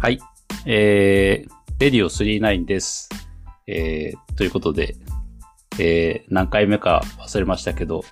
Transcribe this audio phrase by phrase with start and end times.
[0.00, 0.20] はい。
[0.64, 1.50] えー、
[1.80, 3.08] レディオ39です。
[3.66, 4.94] えー、ということで、
[5.80, 8.04] えー、何回目か忘れましたけど、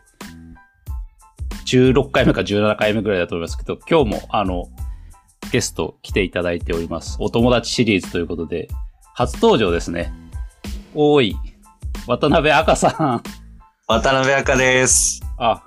[1.66, 4.64] 16回目か17回目ぐらいだと思いますけど、今日もあの、
[5.52, 7.18] ゲスト来ていただいております。
[7.20, 8.66] お友達シリーズということで、
[9.14, 10.12] 初登場ですね。
[10.92, 11.36] おーい、
[12.08, 13.22] 渡辺赤さん。
[13.86, 15.20] 渡辺赤です。
[15.38, 15.62] あ、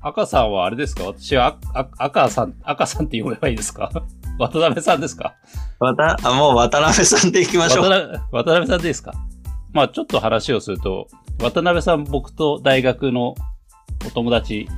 [0.00, 1.02] 赤さんはあれですか？
[1.06, 1.58] 私は
[1.98, 3.90] 赤さん、赤さんって読めばいいですか？
[4.40, 5.34] 渡辺さんですか？
[5.78, 7.84] わた、あ、もう渡辺さんで行きましょう。
[7.84, 9.12] 渡辺渡辺さんでいいですか？
[9.72, 11.08] まあちょっと話をすると、
[11.40, 13.34] 渡辺さん僕と大学の
[14.06, 14.68] お友達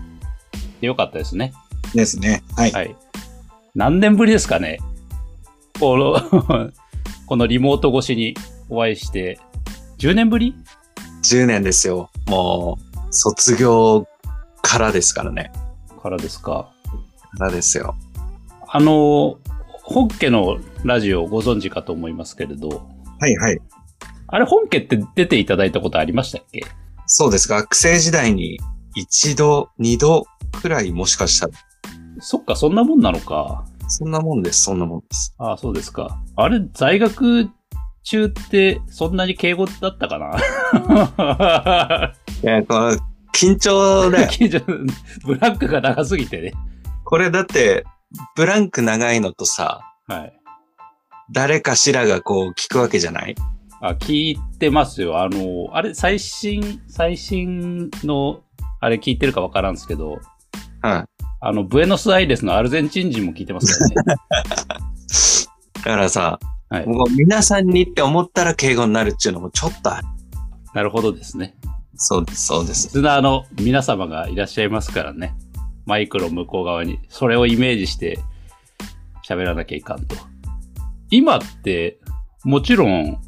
[0.80, 1.52] でよかったですね。
[1.94, 2.42] ですね。
[2.56, 2.72] はい。
[2.72, 2.96] はい。
[3.74, 4.78] 何年ぶりですかね？
[5.78, 6.20] この、
[7.27, 8.34] このリモート越しに
[8.68, 9.38] お会いして、
[9.98, 10.54] 10年ぶり
[11.22, 12.10] ？10年ですよ。
[12.27, 14.06] もう、卒業
[14.62, 15.52] からですからね。
[16.02, 16.70] からですか。
[17.38, 17.94] からですよ。
[18.70, 19.38] あの、
[19.83, 22.69] 本家のラジオをご存知かと思いますけれど、
[23.20, 23.58] はいはい。
[24.27, 26.64] あれ本家って出ていただいたことありましたっけ？
[27.06, 27.48] そうです。
[27.48, 28.58] 学生時代に
[28.94, 30.27] 一度、二度
[30.61, 31.52] くらいもしかしたら、
[32.20, 33.64] そっか、そんなもんなのか。
[33.89, 34.64] そんなもんです。
[34.64, 35.34] そんなもんです。
[35.39, 36.20] ああ、そうですか。
[36.36, 37.48] あれ、在学
[38.02, 40.36] 中ってそんなに敬語だったかな？
[42.42, 42.91] いや、この、
[43.34, 44.61] 緊張で、 近所
[45.24, 46.52] ブランクが長すぎてね。
[47.05, 47.86] これだって、
[48.37, 50.33] ブランク長いのとさ、はい。
[51.31, 53.34] 誰かしらがこう聞くわけじゃない？
[53.81, 55.20] あ、聞いてますよ。
[55.23, 58.41] あの、あれ、最新、最新の、
[58.81, 60.20] あれ聞いてるかわからんすけど、
[60.83, 61.05] うん。
[61.41, 63.95] あの、ブエノスアイレスのアルゼンチン人も聞いてますよね。
[65.75, 66.86] だからさ、はい。
[66.86, 70.06] もう皆さんにって思ったら敬語になるっていうのもちょっとある。
[70.75, 71.55] なるほどですね。
[71.95, 72.89] そうです、そうです。
[72.89, 75.34] リスナーの皆様がいらっしゃいますからね。
[75.89, 78.19] マイクの向こう側に、それをイメージして
[79.27, 80.17] 喋らなきゃいかんと。
[81.11, 81.98] 今って、
[82.45, 83.18] もちろん、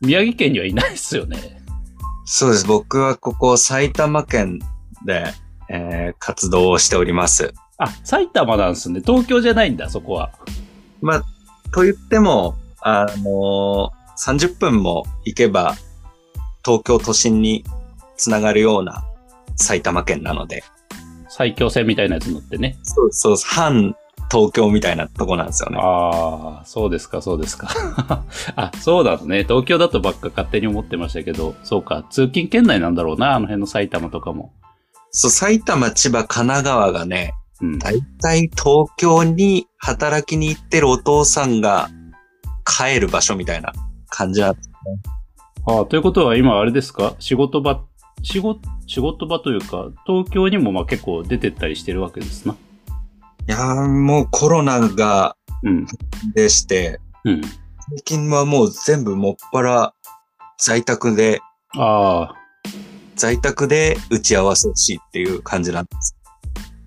[0.00, 1.60] 宮城県にはいないですよね。
[2.24, 2.66] そうです。
[2.66, 4.60] 僕はここ埼玉県
[5.04, 5.34] で、
[5.68, 7.52] えー活動をしております。
[7.76, 9.00] あ、埼玉なんですね。
[9.04, 10.30] 東京じゃないんだ、そこは。
[11.02, 11.24] まあ、
[11.72, 15.74] と言っても、あのー30分も行けば
[16.62, 17.64] 東京都心に
[18.18, 19.02] つながるような
[19.56, 20.62] 埼玉県なので、
[21.40, 22.76] 埼京線みたいなやつ乗ってね。
[22.82, 23.96] そうそう、反
[24.30, 25.78] 東京みたいなとこなんですよね。
[25.82, 27.68] ああ、そうですか、そうですか。
[28.56, 29.44] あ、そうだね。
[29.44, 34.52] 東京だとばっか勝手に思ってましたけど、そうか、通勤圏内なんだろうな、あの辺の埼玉とかも。
[35.12, 37.78] そう、埼玉、千葉、神奈川がね、うん。
[37.78, 41.88] だいたい東京に働きに行ってるお父さんが
[42.66, 43.72] 帰る場所みたいな
[44.10, 44.70] 感じなんです。
[45.66, 47.14] ああ、ということは今あれですか？
[47.18, 47.80] 仕事場、
[48.22, 52.54] 仕事、仕事場というか、東京にもまあ結構出てったりしてるわけですな。
[52.54, 52.56] い
[53.46, 55.86] やーもうコロナがうん。
[56.34, 57.42] でして、うん。
[57.42, 57.52] 最
[58.04, 59.94] 近はもう全部もっぱら
[60.58, 61.40] 在宅で、
[61.76, 62.34] ああ、
[63.16, 66.16] 在宅で打ち合わせしっていう感じなんです。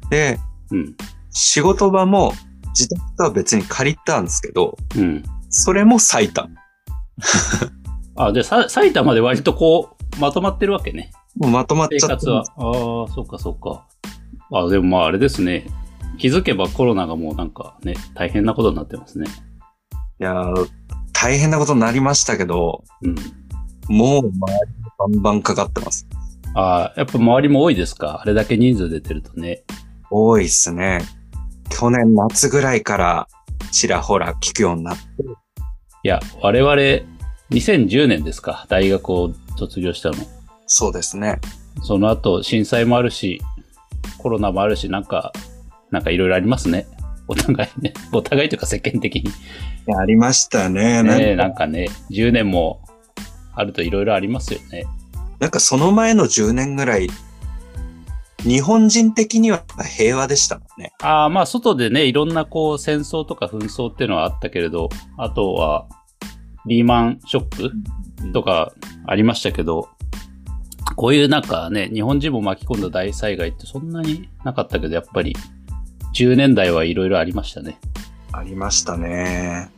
[0.10, 0.40] で、
[0.72, 0.96] うん。
[1.32, 2.34] 仕事場も
[2.70, 5.24] 自宅とは別に借りたんですけど、うん。
[5.50, 6.50] それも埼玉。
[8.16, 11.12] あで、さ、埼玉で割とこう、まとまってるわけね。
[11.36, 12.44] もうまとまっ生ちゃって活は。
[12.58, 13.88] ああ、そっかそっか。
[14.52, 15.66] あでもまああれですね。
[16.20, 19.26] 気づけばコロナがもうなんかね、大変なことになってますね。
[20.20, 20.70] いやー
[21.12, 23.16] 大変なことになりましたけど、うん。
[23.88, 24.34] もう周りに
[24.98, 26.08] バンバンかかってます。
[26.54, 28.22] ああ、やっぱ周りも多いですか？
[28.22, 29.64] あれだけ人数出てるとね。
[30.12, 31.02] 多いっすね。
[31.70, 33.28] 去年夏ぐらいから
[33.72, 35.04] ちらほら聞くようになって、
[36.04, 36.76] いや、我々、
[37.50, 38.68] 2010年ですか？
[38.70, 40.18] 大学を卒業したの。
[40.68, 41.40] そうですね。
[41.82, 43.42] その後、震災もあるし、
[44.18, 45.34] コロナもあるし、なんか、
[45.92, 46.88] なんかいろいろありますね。
[47.28, 47.94] お互いね。
[48.12, 49.32] お互いというか世間的に。
[49.96, 51.04] ありましたね。
[51.04, 52.82] ねえ、なんかね、10年も
[53.54, 54.86] あるといろいろありますよね。
[55.40, 57.10] なんかその前の10年ぐらい、
[58.44, 59.64] 日本人的には
[59.98, 60.94] 平和でしたもんね。
[61.02, 65.88] ああ、まあ、外でね、いろんなこう、戦争とか紛争っていうのはあったけれど、あとは、
[66.66, 67.72] リーマンショッ
[68.24, 68.74] クとか
[69.06, 69.90] ありましたけど、
[70.96, 75.36] こういうなんかね、日本人も巻き込んだ大災害ってそんなになかったけど、やっぱり、
[76.14, 77.80] 10年代はいろいろありましたね。
[78.32, 79.70] ありましたね。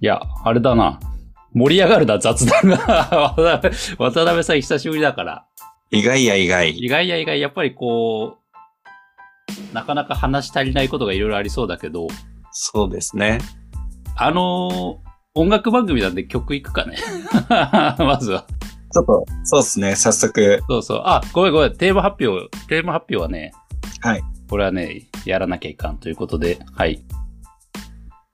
[0.00, 0.98] いや、あれだな。
[1.54, 3.34] 盛り上がるな、雑談が。
[3.98, 5.44] 渡辺さん久しぶりだから。
[5.90, 6.70] 意外や意外。
[6.70, 12.08] 意外や意外、やっぱりこう、なかなか話し足りないことがいろいろありそうだけど、
[12.50, 13.38] そうですね。
[14.16, 16.98] あのー音楽番組なんで曲いくかね。
[17.98, 18.44] まずは。
[18.92, 19.96] ちょっと、そうですね。
[19.96, 20.62] 早速。
[20.68, 21.02] そうそう。
[21.04, 21.76] あ、ごめんごめん。
[21.76, 23.52] テーマ発表、テーマ発表はね、
[24.00, 24.22] はい。
[24.48, 27.02] これはね、やらなきゃいかんということで、はい。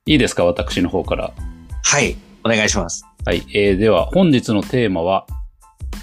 [0.06, 1.32] いいですか私の方から。
[1.84, 2.16] はい。
[2.44, 3.04] お願いします。
[3.24, 3.46] はい。
[3.54, 5.26] えー、では、本日のテーマは、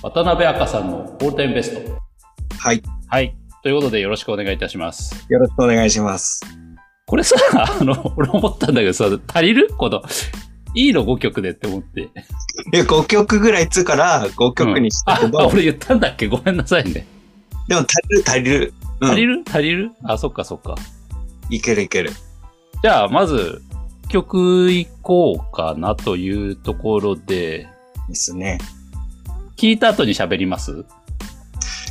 [0.02, 1.98] 渡辺赤さんのゴールデンベスト。
[2.58, 2.84] はい。
[3.08, 3.36] はい。
[3.64, 5.26] ということで、よろしくお願いいたします。
[5.30, 6.42] よろしくお願いします。
[7.08, 7.36] これさ、
[7.80, 9.70] あの、俺思ったんだけどさ、足りる？
[9.76, 10.04] この、
[10.76, 12.02] いいの？5曲でって思って。
[12.02, 12.08] い
[12.74, 16.28] や、5曲ぐらいつうから5曲にしたけど、あ、俺言ったんだっけ？
[16.28, 17.08] ごめんなさいね。
[17.68, 18.74] でも足りる足りる。
[19.00, 19.44] うん足りる？
[19.48, 19.92] 足りる？
[20.04, 20.76] あ、そっかそっか。
[21.50, 22.12] いけるいける。
[22.84, 23.62] じゃあ、まず、
[24.10, 27.68] 曲いこうかなというところで、
[28.08, 28.60] ですね。
[29.58, 30.86] 聞いた後に喋ります？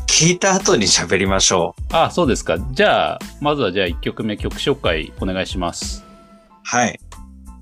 [0.06, 1.82] 聞いた後に喋りましょう。
[1.92, 2.58] あ、そうですか。
[2.72, 6.04] じゃあ、まずはじゃあ1曲目曲紹介お願いします。
[6.62, 7.00] はい。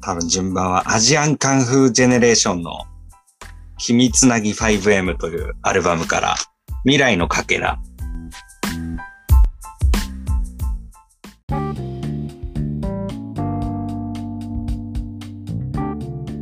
[0.05, 2.73] 多分順番はアジアンカンフージェネレーションの
[3.79, 6.35] 秘つなぎ 5M というアルバムから
[6.83, 7.79] 未来のかけら。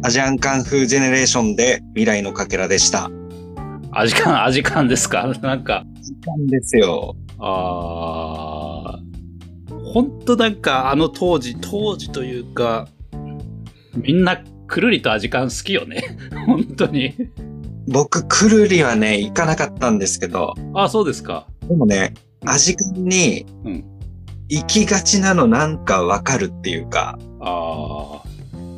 [0.02, 3.10] アジアンカンフージェネレーションで未来のかけらでした。
[3.92, 5.26] 味感、味感ですか？
[5.42, 7.14] なんか、時間ですよ。
[7.38, 12.88] あー、ほんとなんかあの当時、当時というか、
[13.96, 16.16] みんなくるりと味感好きよね。
[16.46, 17.14] 本当に。
[17.88, 21.46] 僕、くるりはね、行かなかったんですけど、あ、そうですか。
[21.68, 22.14] でもね、
[22.44, 23.84] 味感にうん
[24.48, 28.22] 行きがちなのなんかわかるっていうか、あ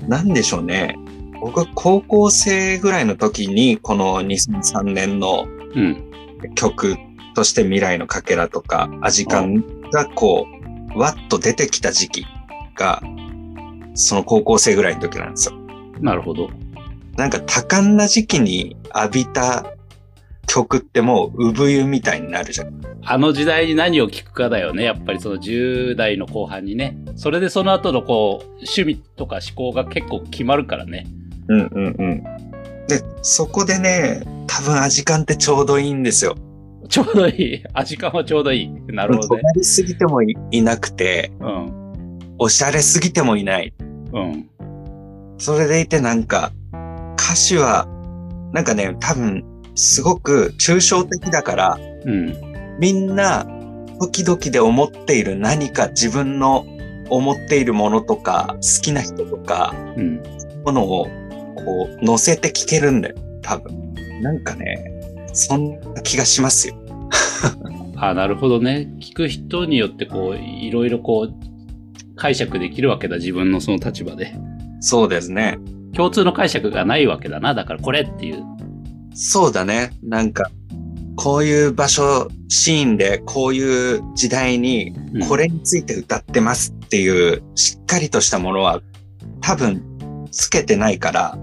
[0.06, 0.98] なんでしょうね。
[1.40, 5.46] 僕は高校生ぐらいの時にこの2003年の。
[6.54, 6.96] 曲
[7.34, 10.46] として未来のかけらとか味感がこ
[10.94, 12.26] う、わっと出てきた時期
[12.76, 13.02] が、
[13.94, 15.54] その高校生ぐらいの時なんですよ。
[16.00, 16.50] なるほど。
[17.16, 19.74] なんか多感な時期に浴びた
[20.46, 22.80] 曲ってもう産湯みたいになるじゃん。
[23.04, 24.84] あの時代に何を聞くかだよね。
[24.84, 26.96] やっぱりその10代の後半にね。
[27.16, 31.06] それでその後のこう、趣味とか思考が結構決まるからね。
[31.48, 32.22] うんうんうん。
[32.86, 36.36] で、そこでね、多分味感ってちょうどいいんですよ。
[36.88, 37.64] ちょうどいい。
[37.72, 38.70] 味感はちょうどいい。
[38.88, 39.42] なるほどね。
[39.42, 42.34] 尖りすぎてもいいなくて、うん。
[42.38, 43.72] おしゃれすぎてもいない。
[44.12, 44.48] うん。
[45.38, 46.52] それでいてなんか、
[47.18, 47.86] 歌詞は、
[48.52, 49.44] なんかね、多分、
[49.74, 52.78] すごく抽象的だから、うん。
[52.78, 53.46] みんな、
[54.00, 56.66] 時々で思っている何か自分の
[57.08, 60.22] 思っているものとか、好きな人とか、うん。
[60.64, 61.06] ものを、
[61.56, 63.16] こう、乗せて聴けるんだよ。
[63.42, 63.94] 多分。
[64.22, 64.92] なんかね、
[65.32, 66.74] そんな気がしますよ。
[67.96, 68.92] あ、なるほどね。
[69.00, 71.51] 聞く人によってこう、いろいろこう、
[72.22, 73.16] 解釈できるわけだ。
[73.16, 74.32] 自分のその立場で。
[74.78, 75.58] そうですね。
[75.92, 77.52] 共通の解釈がないわけだな。
[77.52, 78.44] だからこれっていう。
[79.12, 79.90] そうだね。
[80.04, 80.48] なんか、
[81.16, 88.80] こういう場所、シーンで、こういう時代に、うんこれについて歌ってますっていう、しっかりとしたものは、
[89.40, 89.82] 多分、
[90.30, 91.36] つけてないから、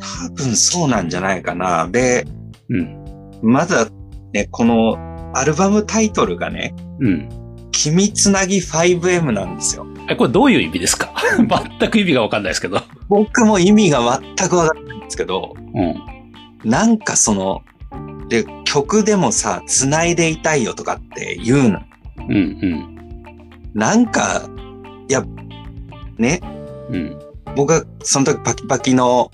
[0.00, 1.86] 多分そうなんじゃないかな。
[1.86, 2.26] で、
[2.70, 3.04] うん。
[3.42, 3.88] まだ
[4.32, 4.96] ね、この
[5.34, 7.43] アルバムタイトルがね、うん。
[7.82, 9.86] 君つなぎ 5M なんですよ。
[10.08, 11.12] え、これどういう意味ですか？
[11.78, 12.80] 全く意味がわかんないですけど。
[13.08, 15.94] 僕も意味が全くわかんないんですけど、うん。
[16.70, 17.62] なんかその、
[18.28, 21.80] で、曲でもさ、繋いでいたいよとかって言うの。
[22.28, 22.96] うん、うん。
[23.74, 24.42] なんか、
[25.08, 25.24] いや、
[26.18, 26.40] ね、
[26.90, 27.18] うん。
[27.56, 29.30] 僕はその時パキパキの、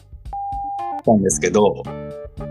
[1.06, 1.82] なんですけど、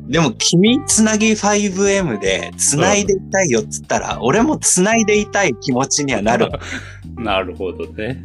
[0.04, 6.50] でも君つなぎ 5M で繋いでいたいよっつったら、俺も繋いでいたい気持ちにはなる。
[7.18, 8.24] なるほどね。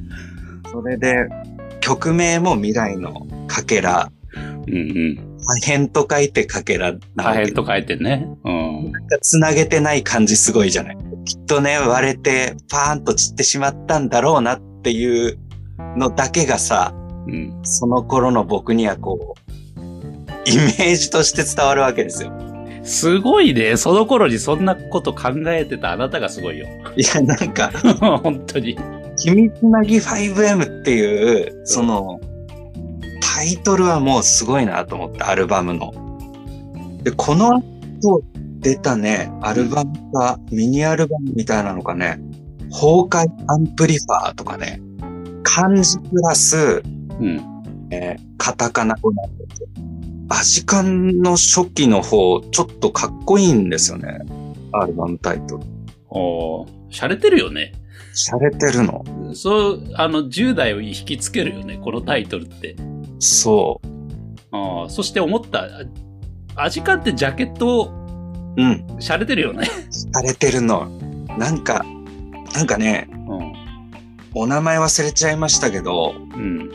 [0.70, 1.26] それで、
[1.80, 4.10] 曲名も未来のかけら、
[4.66, 5.16] うんうん。
[5.46, 8.26] 破片と書いてかけらな破片と書いてね。
[8.44, 8.92] うん。
[9.20, 10.96] つなげてない感じすごいじゃない。
[11.26, 15.38] きっとね、割れてパーンと散ってしまったんだろうなっていう
[15.96, 16.94] のだけがさ、
[17.26, 17.60] うん。
[17.62, 19.43] その頃の僕にはこう、
[20.46, 22.32] イメージとして伝わるわけですよ。
[22.82, 23.76] すごいね。
[23.76, 26.66] その頃にそんなこと考えてたあなたがすごいよ。
[26.96, 27.70] いや、なんか、
[28.22, 28.76] 本当に。
[29.16, 32.20] 君つなぎ 5M っていう、その、
[33.22, 35.92] タイトルはもうすごいなと思って、アルバムの。
[37.02, 38.22] で、この後
[38.60, 42.20] 出たね、アルバムが、ミニアルバムみたいなのがね、
[42.70, 44.80] 崩壊アンプリファーとかね、
[45.42, 46.82] 漢字プラス、
[47.20, 47.40] うん。
[47.90, 49.68] えーカタカナ語なんですよ。
[50.28, 54.20] アジカンの初期の方、ちょっとかっこいいんですよね。
[54.72, 55.64] アルバムタイトル。
[56.08, 57.72] おー洒落てるよね。
[58.14, 59.04] 洒落てるの。
[59.34, 61.78] そう、あの、10代を引きつけるよね。
[61.82, 62.76] このタイトルって。
[63.18, 64.56] そう。
[64.56, 65.64] ああ、そして思った。
[65.64, 65.68] あ
[66.56, 67.92] アジカンってジャケット、
[68.56, 68.86] うん。
[69.00, 69.68] 洒落てるよね。
[69.90, 70.88] 洒落てるの。
[71.36, 71.84] なんか、
[72.54, 73.52] なんかね、うん。
[74.34, 76.70] お名前忘れちゃいましたけど、うん。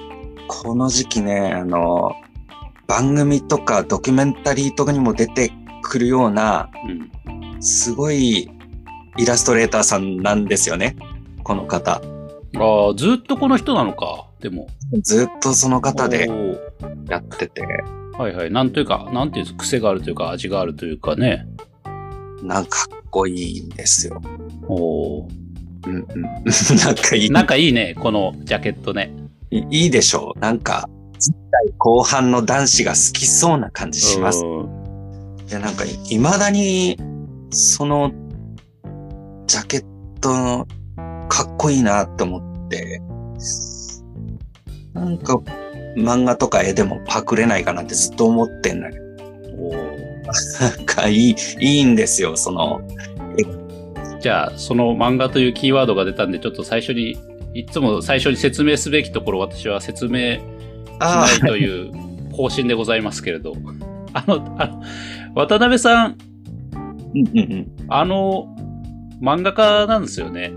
[0.47, 2.13] この時期ね、あの、
[2.89, 5.51] 番組とかドキュメンタリーとかにも出て
[5.83, 7.61] くるような、うん。
[7.61, 8.49] すごい
[9.15, 10.95] イラストレーターさんなんですよね。
[11.43, 12.01] この方。
[12.57, 14.25] ああ、ずっとこの人なのか。
[14.39, 14.67] でも。
[15.03, 16.27] ずっとその方で
[17.07, 17.61] やってて、
[18.17, 18.51] はいはい。
[18.51, 21.45] なんというか、なんていうんですか、癖があるというか、味があるというかね。
[22.41, 24.19] なんかかっこいいんですよ。
[24.67, 25.29] おー
[25.85, 26.21] うんうん。
[26.83, 27.29] なんかいい。
[27.29, 29.13] なんかいいね、このジャケットね。
[29.51, 30.39] いいいでしょう。
[30.39, 34.43] なんか、実代後半の男子が好きそうな感じします。
[34.43, 35.45] うん。
[35.47, 36.97] いや、なんか、未だに、
[37.51, 38.11] その、
[39.47, 39.85] ジャケッ
[40.21, 40.67] トの、
[41.27, 43.01] かっこいいなって思って、
[44.93, 45.35] なんか、
[45.97, 49.05] 漫画とか絵でもパクれないかなってずっと思ってんだけど、
[50.61, 52.81] なんかいい、いいんですよ、その、
[54.21, 57.17] じゃあ、その漫画というキーワードが出たんで、ちょっと最初に、
[57.53, 60.39] いつも最初に説明すべきところ、私は説明
[60.99, 61.91] ないという
[62.31, 63.53] 方針でございますけれど。
[64.13, 64.83] あの、あの
[65.35, 66.17] 渡辺さん、
[67.15, 67.71] うんうんうん。
[67.89, 68.55] あの、
[69.21, 70.51] 漫画家なんですよね。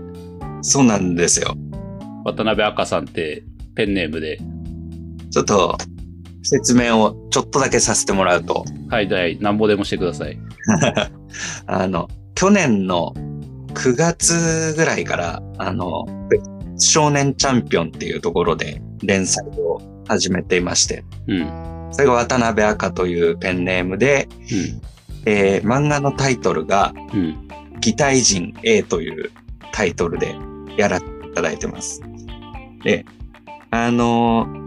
[0.61, 1.55] そうなんですよ。
[2.25, 3.43] 渡辺赤さんって
[3.75, 4.39] ペンネームで。
[5.31, 5.77] ちょっと、
[6.43, 10.37] 説明をちょっとだけさせてもらうと、はい、はい、なんぼでもしてください。
[11.67, 13.13] あの、去年の
[13.73, 16.05] 9月ぐらいから、あの、
[16.77, 21.89] 少年チャンピオンっていうところで連載を始めていまして、うん。
[21.91, 24.27] それが渡辺赤というペンネームで、
[25.25, 27.19] えー漫画のタイトルが、うん。
[27.19, 27.49] うん。
[27.79, 29.31] 擬態人 A という
[29.71, 30.35] タイトルで
[30.77, 32.01] やらせていただいてます。
[32.83, 33.05] で、
[33.71, 34.63] あのー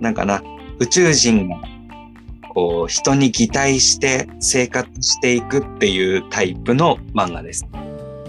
[0.00, 0.42] なんかな、
[0.78, 1.56] 宇宙人が、
[2.54, 7.66] こう、人に擬態して生活していくっていうタイプの漫画です。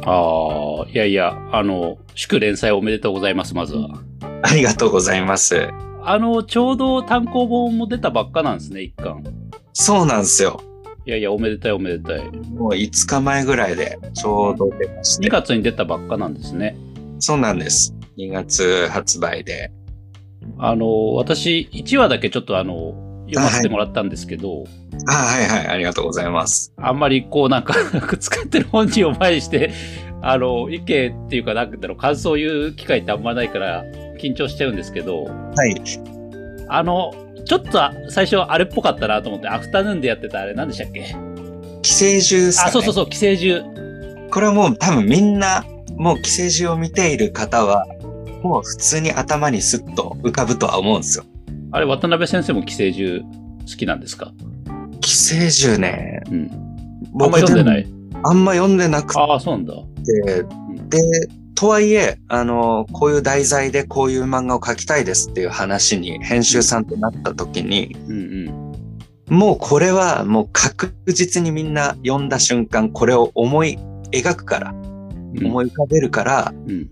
[0.05, 3.89] ああ、いやいや、あの、祝連載おめでとうございます、まずは。
[4.41, 5.69] ありがとうございます。
[6.03, 9.23] あの、ちょうど単行本も出たばっかなんですね、一巻。
[9.73, 10.61] そうなんですよ。
[11.05, 12.23] いやいや、おめでたいおめでたい。
[12.23, 15.29] もう5日前ぐらいでちょうど出まし2て。
[15.29, 16.77] 月に出たばっかなんですね。
[17.19, 17.93] そうなんです。
[18.17, 19.71] 2月発売で。
[20.57, 22.93] あの、私、1話だけちょっとあの、
[23.27, 24.65] 読ませてもらったんですけど、
[25.07, 26.73] あ、はいはい、ありがとうございます。
[26.77, 27.73] あんまりこうなんか
[28.17, 29.71] 使ってる本人を前にして、
[30.21, 33.83] あの、意見っていうかなんだろう、感想を言う機会ってあんまないから、
[34.19, 35.31] 緊張しちゃうんですけど、は
[35.65, 35.81] い。
[36.67, 37.13] あの、
[37.45, 41.15] ちょっと最初あれっぽかったなと思って、アフタヌーンでやってたあれ何でしたっけ？
[41.81, 44.29] 寄生獣ですか、ね、あ、そうそうそう、寄生獣。
[44.29, 45.63] これはもう多分みんな、
[45.97, 47.85] もう寄生獣を見ている方は、
[48.43, 51.25] もう普通に頭にスッと浮かぶとは思うんですよ。
[51.71, 54.31] あれ、渡辺先生も寄生獣好きなんですか？
[55.01, 56.51] 寄生獣ね、うん。
[57.21, 57.87] あんま読んでない。
[58.23, 59.73] あんま読んでなくああ、そうなんだ。
[60.03, 60.43] て、
[60.89, 61.27] で、
[61.59, 68.69] とはいえ、あの、こういう題材でこういう漫画を描きたいですっていう話に編集さんとなった時に、うん
[69.27, 73.77] もうこれはもう確実にみんな読んだ瞬間これを思い
[74.11, 75.39] 描くから、うん。
[75.39, 76.89] うん思い浮かべるから、うん。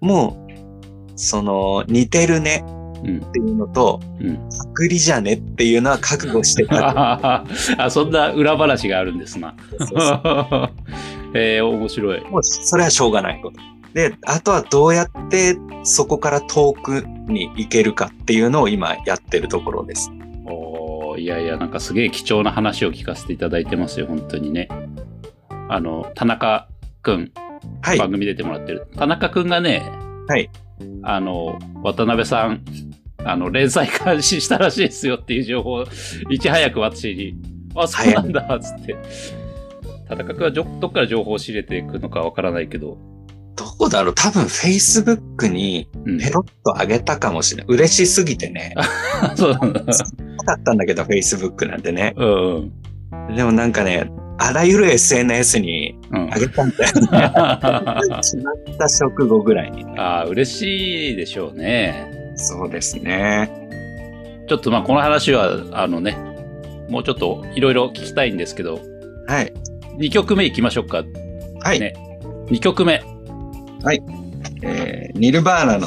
[0.00, 3.18] もう、その似てるねうん。
[3.24, 4.36] っていうのと、うん。
[4.36, 6.88] パクリじゃねっていうのは覚悟してた。
[6.88, 7.44] あ
[7.78, 9.54] あ、そんな裏話があるんですな。
[9.78, 10.70] そうそう
[11.38, 12.20] えー、面白い。
[12.22, 13.75] もうそれはしょうがないこと。
[13.96, 20.10] で、あとはどうやってそこから遠くに行けるかっていうのを今やってるところです。
[20.44, 24.68] おーいやいや、なんかすげえ貴重な話を聞かせていただいてますよ、本当にね。
[25.70, 26.68] あの、田中
[27.00, 27.32] くん、
[27.80, 27.98] はい。
[27.98, 28.86] 番組出てもらってる。
[28.96, 29.82] 田中くんがね、
[30.28, 30.50] はい。
[31.02, 32.62] あの、渡辺さん、
[33.24, 35.86] あの、連載開始したらしいですよっていう情報を、
[36.28, 37.34] いち早く私に、
[37.74, 38.94] あ、そうなんだ、つって。
[40.06, 43.15] 田中くんはどどっから情報を仕入れていくのかわからないけど、
[43.56, 44.14] どこだろう？
[44.14, 46.18] 多分 Facebook にうん。
[46.18, 47.74] ペロッと上げたかもしれない。
[47.74, 48.74] 嬉しすぎてね。
[49.36, 49.80] そうなんだ。
[49.82, 52.14] ったんだけど Facebook なんてね。
[52.16, 52.72] うん
[53.26, 53.36] うん。
[53.36, 58.12] でもなんかね、あらゆる SNS にうん上げたんだよね。
[58.22, 59.84] 決まった直後ぐらいに。
[59.98, 62.32] ああ、嬉しいでしょうね。
[62.36, 63.50] そうですね。
[64.48, 66.16] ちょっとまあこの話は、あのね、
[66.88, 68.78] もうちょっといろいろ聞きたいんですけど、
[69.26, 69.52] はい。
[69.98, 71.02] 2曲目いきましょうか。
[71.62, 71.80] はい。
[71.80, 71.94] ね
[72.48, 73.02] 2曲目。
[73.94, 75.86] えーニルバーナの、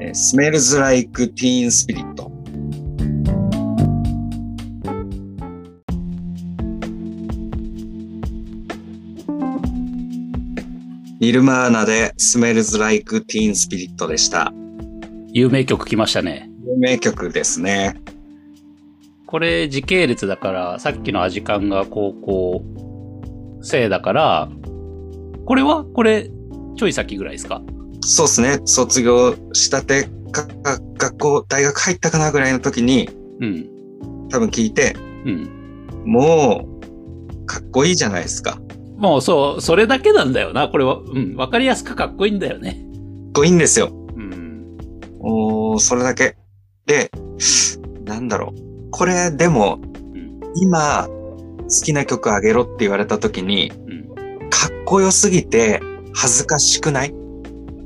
[0.00, 2.30] えー Smells Like Teen Spirit。
[11.18, 14.52] ニルバーナで Smells Like Teen Spirit でした。
[15.28, 16.50] 有名曲来ましたね。
[16.66, 17.94] 有名曲ですね。
[19.26, 22.62] これ時系列だから、さっきのアジカンが高校
[23.62, 24.48] 生だから、
[25.46, 26.28] これはこれ、
[26.76, 27.62] ちょい先ぐらいですか？
[28.00, 28.60] そうですね。
[28.64, 33.08] 卒業したてか、か学校、大学入ったかなぐらいの時に、
[33.40, 33.66] うん。
[34.28, 35.50] 多分聞いて、うん。
[36.04, 38.52] もう、かっこいいじゃないですか。
[38.52, 38.62] かっ
[38.96, 40.68] もうそう、それだけなんだよな。
[40.68, 41.36] これは、うん。
[41.36, 42.84] わかりやすくかっこいいんだよね。
[43.34, 43.90] こいいんですよ。
[44.16, 44.76] うん。
[45.20, 46.36] おー、それだけ。
[46.86, 47.10] で、
[48.04, 48.90] なんだろう。
[48.90, 49.80] これ、でも、
[50.14, 50.40] うん。
[50.56, 53.94] 今、好きな曲あげろって言われた時に、う
[54.44, 54.48] ん。
[54.50, 55.80] かっこよすぎて
[56.14, 57.14] 恥ずかしくない？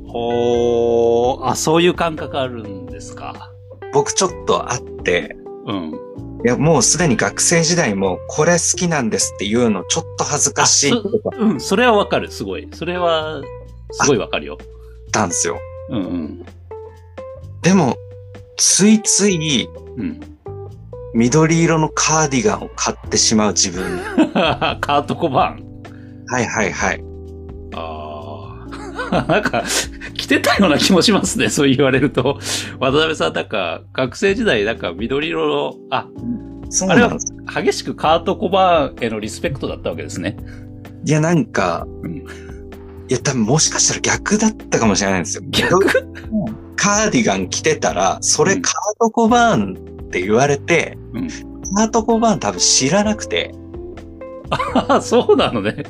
[0.07, 3.51] ほー、あ、そういう感覚あるんですか？
[3.93, 5.91] 僕ちょっとあって、うん。
[6.45, 12.67] いや、もうすでに学生時代もこれ好きなんですっていうのちょっと恥ずかしいとかうん、それはわかる、すごい。
[12.73, 13.41] それは、
[13.91, 14.57] すごいわかるよ。
[15.11, 15.57] たんですよ。
[15.89, 16.45] うんうん。
[17.61, 17.95] でも、
[18.57, 19.67] ついつい
[19.97, 20.19] うん。
[21.13, 23.99] 緑色のカーディガンを買ってしまう自分。
[24.33, 25.83] カート・コバーン。
[26.27, 27.03] はいはいはい。
[29.11, 29.31] ああ。
[29.31, 29.63] なんか、
[30.15, 32.39] 着てたような気もしますね、 そう言われると。
[32.79, 36.07] 渡辺さん、なんか、学生時代、なんか緑色の、あ、
[36.69, 37.33] そうなんです。
[37.61, 40.37] 激しくカート・コバーンへのリスペクトだったわけですね。
[41.05, 42.25] いや、なんか、うん
[43.09, 45.43] いや、多分もしかしたら逆だったかもしれないんですよ。
[45.49, 45.79] 逆？
[46.75, 51.27] カーディガン着てたら、それうんカートコバーンって言われて、うん
[51.75, 53.53] カートコバーン多分知らなくて、
[54.73, 55.83] あそうなのね。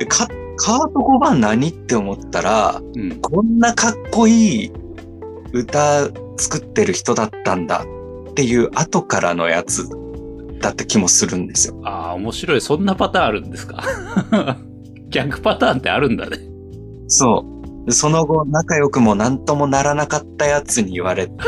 [0.00, 3.20] えカカートコバーン何って思ったら、うん。
[3.20, 4.72] こんなかっこいい
[5.52, 7.84] 歌作ってる人だったんだ
[8.30, 9.88] っていう後からのやつ
[10.60, 11.80] だった気もするんですよ。
[11.84, 12.60] ああ、面白い。
[12.60, 13.82] そんなパターンあるんですか？
[15.10, 16.38] 逆パターンってあるんだね。
[17.06, 17.44] そ
[17.84, 17.86] う。
[17.86, 21.32] でその後、仲良くも何ともならなかったやつに言われて、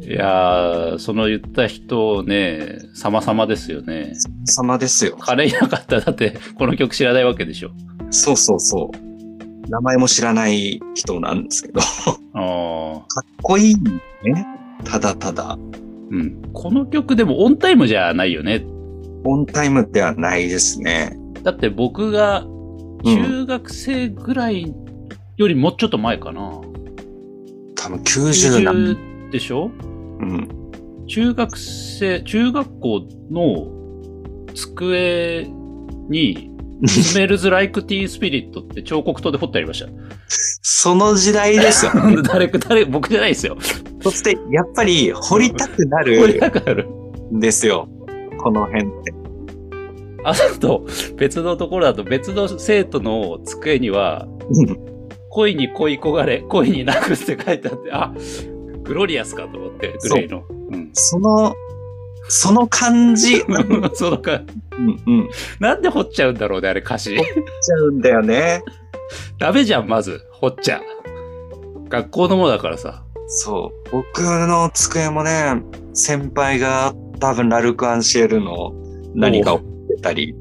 [0.00, 4.12] いやー、その言った人ね、様々ですよね。
[4.46, 5.16] 様ですよ。
[5.18, 7.70] 彼いなかったらだって、この曲知らないわけでしょ。
[8.10, 9.70] そうそうそう。
[9.70, 11.86] 名前も知らない人なんですけど、か
[12.34, 12.96] ああ。
[13.00, 13.02] っ
[13.42, 14.46] こいいね。
[14.84, 15.58] ただただ。
[16.10, 16.40] うん。
[16.52, 18.64] この曲でもオンタイムじゃないよね。
[19.24, 21.18] オンタイムではないですね。
[21.42, 22.46] だって僕が
[23.04, 24.74] 中学生ぐらい
[25.36, 26.40] よりもうちょっと前かな。
[27.76, 28.96] 多分90何。
[28.96, 29.70] 90でしょ？
[30.20, 30.48] うん。
[31.06, 33.66] 中学生、中学校の
[34.54, 35.46] 机
[36.08, 36.50] に、
[36.86, 39.88] スメルズ・ライク・ティー・スピリットって彫刻刀で彫ってありました。
[40.28, 41.92] その時代ですよ。
[42.22, 43.56] 誰か、誰、僕じゃないですよ。
[44.00, 47.88] そして、やっぱり掘りたくなこれるだから、んですよ。
[48.38, 49.12] この辺って。
[50.24, 54.28] あと、別のところだと別の生徒の机には、
[55.30, 58.12] 恋に恋焦がれ、恋に泣くって書いてあって、あ、
[58.88, 60.44] グロリアスかと思って、グレイの。
[60.48, 60.90] うん。
[60.94, 61.54] その、
[62.28, 63.52] その感じ、 う
[63.86, 64.42] んそうだから、
[64.78, 65.28] うん。
[65.60, 67.16] なんで掘っちゃうんだろうね、あれ歌詞。
[67.16, 67.22] ちゃ
[67.82, 68.62] うんだよね。
[69.38, 70.80] ダメじゃん、まず、掘っちゃ。
[71.88, 73.04] 学校のものだからさ。
[73.26, 73.90] そう。
[73.92, 78.72] 僕の机もね、先輩が多分ラルク・アンシエルの
[79.14, 80.34] 何かをってたり、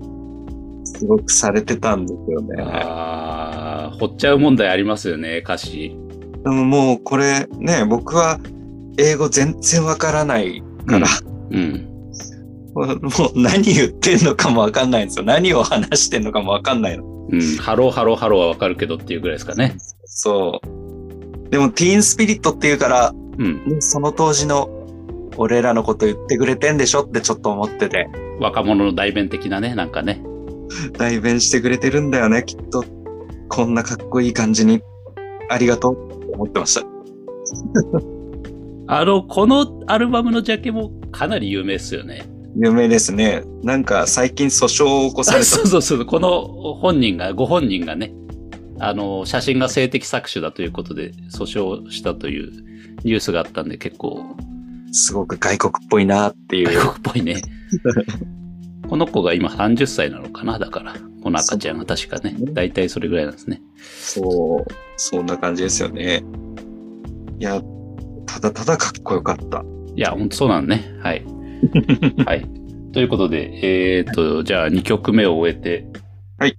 [0.85, 2.63] すごくされてたんですよね。
[2.65, 5.97] あー掘っちゃう問題ありますよね、歌詞。
[6.47, 8.39] でももうこれね、僕は
[8.97, 11.07] 英語全然わからないから、
[11.51, 11.87] うん。
[12.73, 12.97] もう
[13.35, 15.25] 何言ってんのかもわかんないんですよ。
[15.25, 17.03] 何を話してんのかもわかんないの。
[17.29, 17.41] うん。
[17.57, 19.75] hello hello hello はわかるけどっていうぐらいですかね。
[20.05, 21.49] そう。
[21.49, 23.65] でも Teen Spirit っていうから、うん。
[23.65, 24.69] ねその当時の
[25.35, 28.07] 俺らのこと言ってくれてんでしょってちょっと思ってて、
[28.39, 30.23] 若者の代弁的なね、なんかね。
[30.97, 32.85] 代弁してくれてるんだよね、きっと。
[33.49, 34.81] こんなかっこいい感じに。
[35.49, 36.06] ありがとう
[36.37, 36.85] 思ってました。
[38.89, 42.25] あの、このアルバムのジャケもかなり有名ですよね。
[42.55, 43.43] 有名ですね。
[43.63, 45.45] なんか最近訴訟を起こされた。
[45.45, 46.05] そうそうそう。
[46.05, 46.41] この
[46.75, 48.13] 本人が、ご本人がね、
[48.79, 52.51] あの、写真が性的搾取だということで訴訟したという
[53.03, 54.23] ニュースがあったんで結構
[54.91, 56.73] すごく外国っぽいなっていう。
[56.73, 57.41] 外国っぽいね。
[58.89, 60.95] この子が今30歳なのかなだから。
[61.23, 62.53] この赤ちゃんが確かねそう。
[62.53, 63.61] だいたいそれぐらいなんですね。
[63.75, 66.23] そう、そんな感じですよね。
[67.39, 67.61] いや、
[68.25, 69.63] ただただかっこよかった。
[69.95, 70.95] いや、ほんとそうなのね。
[71.01, 71.25] はい。
[72.25, 72.47] はい。
[72.93, 75.87] ということで、えー、っと、じゃあ2曲目を終えて。
[76.39, 76.57] はい。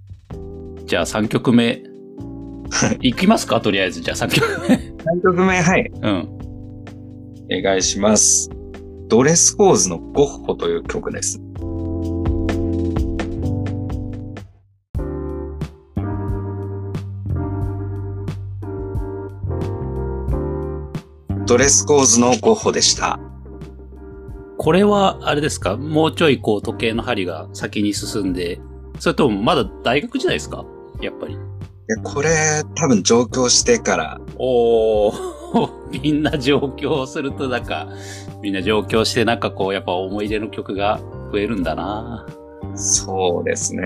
[0.85, 1.83] じゃあ3曲目。
[3.01, 4.01] いきますかとりあえず。
[4.01, 4.75] じゃあ3曲目。
[4.75, 5.91] 3曲目、はい。
[6.01, 6.29] うん。
[7.51, 8.49] お願いします。
[9.07, 11.41] ドレスコーズのゴッホという曲です。
[21.49, 23.19] ドレスコーズのゴッホでした。
[24.59, 25.77] これは、あれですか？
[25.77, 28.61] もうちょいこう時計の針が先に進んで、
[28.99, 30.63] それともまだ大学時代ですか？
[31.01, 31.33] やっぱり。
[31.33, 31.39] や、
[32.03, 32.29] これ、
[32.75, 35.13] 多分上京してから、おー、
[36.03, 37.87] みんな上京するとなんか、
[38.43, 40.99] みんな上京してなんかこう、やっぱ思い出の曲が
[41.31, 42.27] 増えるんだな
[42.75, 43.81] そうですね。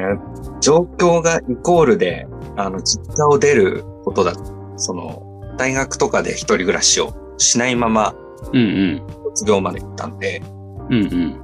[0.60, 4.34] 上京がイコールで、あの、実家を出ることだ。
[4.76, 5.23] その、
[5.58, 8.13] 大学とかで一人暮らしをしないまま
[8.52, 8.62] うんう
[8.96, 9.08] ん。
[9.30, 10.41] 卒業まで行ったんで、
[10.89, 11.41] うんうん。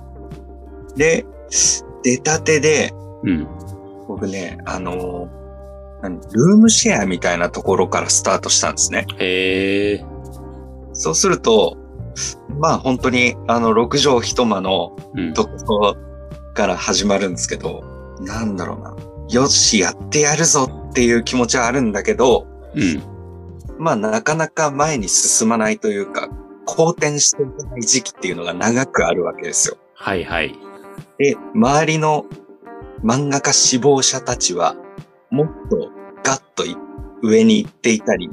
[0.95, 1.25] で、
[2.03, 2.91] 出たてで、
[3.23, 3.47] うん。
[4.07, 5.29] 僕ね、あの、
[6.01, 9.05] 何ルームシェアみたいなところからスタートしたんですね。
[9.17, 10.05] へえ。
[10.93, 11.77] そうすると、
[12.59, 15.33] まあ本当に、あの、6畳一間のうん。
[15.33, 15.95] ところ
[16.53, 17.83] から始まるんですけど、
[18.21, 18.95] なんだろうな。
[19.29, 23.01] よし、やってやるぞっていう気持ちはあるんだけど、うん。
[23.79, 26.29] まあなかなか前に進まないというか、
[26.65, 29.77] 好転していけない時期っていうのが長くあるわけですよ。
[29.95, 30.55] はいはい。
[31.17, 32.25] で、周りの
[33.03, 34.75] 漫画家志望者たちは、
[35.31, 35.91] もっと
[36.23, 36.75] ガッとい
[37.21, 38.29] 上に行っていたり、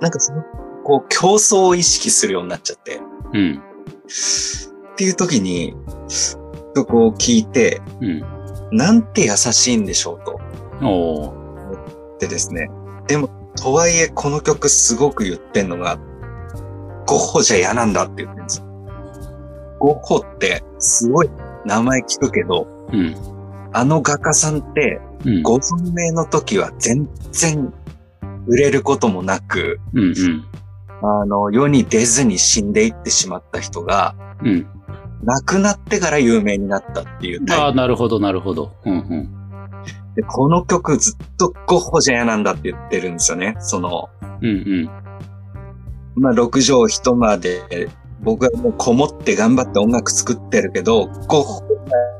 [0.00, 0.42] なんかその、
[0.84, 3.00] こう競争を意識するようになっちゃって、
[3.32, 3.62] うん。
[4.92, 5.74] っていう時に、
[6.08, 6.38] そ
[6.86, 8.22] こを聞いて、うん。
[8.70, 10.40] なんて優しいんでしょうと。
[10.86, 12.18] おー。
[12.18, 12.70] でですね。
[13.06, 13.30] でも、
[13.62, 15.98] とはいえこの曲すごく言ってんのが、
[17.06, 18.66] ゴッホじゃ嫌なんだって言ってるんですよ。
[19.78, 21.30] ゴッホってすごい
[21.64, 23.16] 名前聞くけど、うん。
[23.72, 25.42] あの画家さんってうん。
[25.42, 27.72] ご存命の時は全然
[28.46, 30.44] 売れることもなく、うんうん。
[31.02, 34.66] あの、世に出ずに死んでいってしまった人が、うん。
[35.24, 38.72] 亡くなってから有名になったっていうああ、なるほど、なるほど。
[38.84, 39.37] うんうん。
[40.18, 43.54] で、この曲ずっとゴッホじゃ嫌なんだって言ってるんですよね。
[43.60, 44.08] その、
[44.42, 44.90] うんうん。
[46.16, 47.88] まあ、6畳一間で、
[48.22, 51.62] 僕はもうこもって頑張って音楽作ってるけど、ゴッホ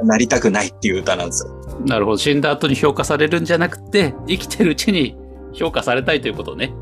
[0.01, 1.53] になりたくないっていう歌なんですよ。
[1.87, 2.19] なるほど。
[2.19, 5.17] 死んだ後に評価されるんじゃなくて、生きてるうちに
[5.53, 6.73] 評価されたいということね。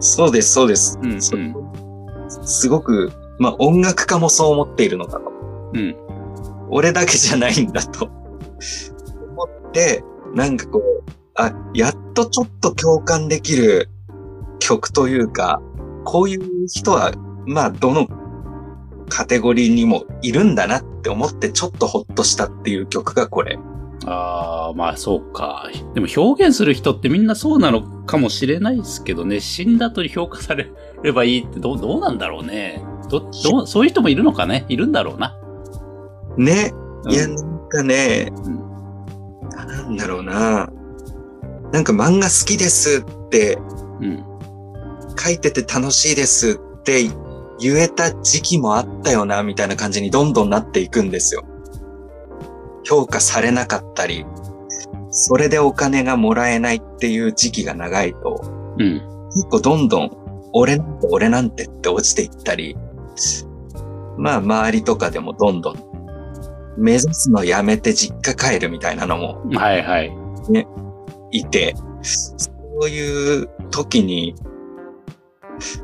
[0.00, 0.98] そうです、そうです。
[1.02, 1.36] うんうんそ
[2.46, 5.30] すごく、まあ、音楽家もそう思っているのかと。
[5.74, 5.94] うん。
[6.70, 8.06] 俺だけじゃないんだと。
[8.06, 10.02] 思って、
[10.34, 13.88] なんかこう、あ、やっとちょっと共感できる
[14.58, 15.60] 曲というか、
[16.04, 17.12] こういう人は、
[17.46, 18.06] まあ、どの
[19.08, 23.58] カテゴリーにもいるんだなって思ってちょっとほっとしたっていう曲がこれ。
[24.06, 25.68] ああ、まあそうか。
[25.94, 29.40] でも表現する人ってみんなそうなのかもしれないですけどね。
[29.40, 32.82] 死んだ後に評価されればいいってどう、どうなんだろうね。
[33.10, 35.36] ど、どう、そういう人もいるのかねいるんだろうな。
[36.36, 36.72] ね。
[37.04, 38.71] うんいや、なんかね、うん
[39.56, 40.70] なんだろうな。
[41.72, 43.58] なんか漫画好きですって
[44.00, 44.24] うん。
[45.18, 47.04] 書いてて楽しいですって
[47.58, 51.44] 言えた時期もあったよな、みたいな感じにどんどんなっていくんですよ。
[52.84, 54.26] 評価されなかったり、
[55.10, 58.42] それでお金がもらえないっていう時期が長いと、
[58.78, 59.02] うん。
[59.34, 60.10] 結構どんどん、
[60.52, 62.76] 俺なんて俺なんてって落ちていったり、
[64.16, 65.91] まあ周りとかでもどんどん、
[66.76, 70.12] 目指すのやめて実家帰るみたいなのもはいはい。
[71.30, 72.50] いて、そ
[72.82, 74.34] ういう時に、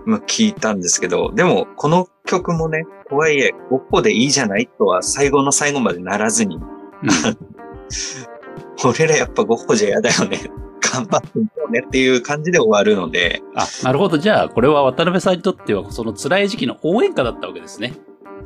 [0.05, 6.59] まあ聞いたんですけど、でもこの曲もね、とはいえ、ゴッホでいいじゃないとは最後の最後までならずに、
[8.85, 10.39] 俺らやっぱゴッホじゃ嫌だよね。
[10.81, 14.19] 頑張っていこうねっていう感じで終わるので、あ、なるほど。
[14.19, 17.95] じゃあ、これは渡辺さんにとっては、その辛い時期の応援歌だったわけですね。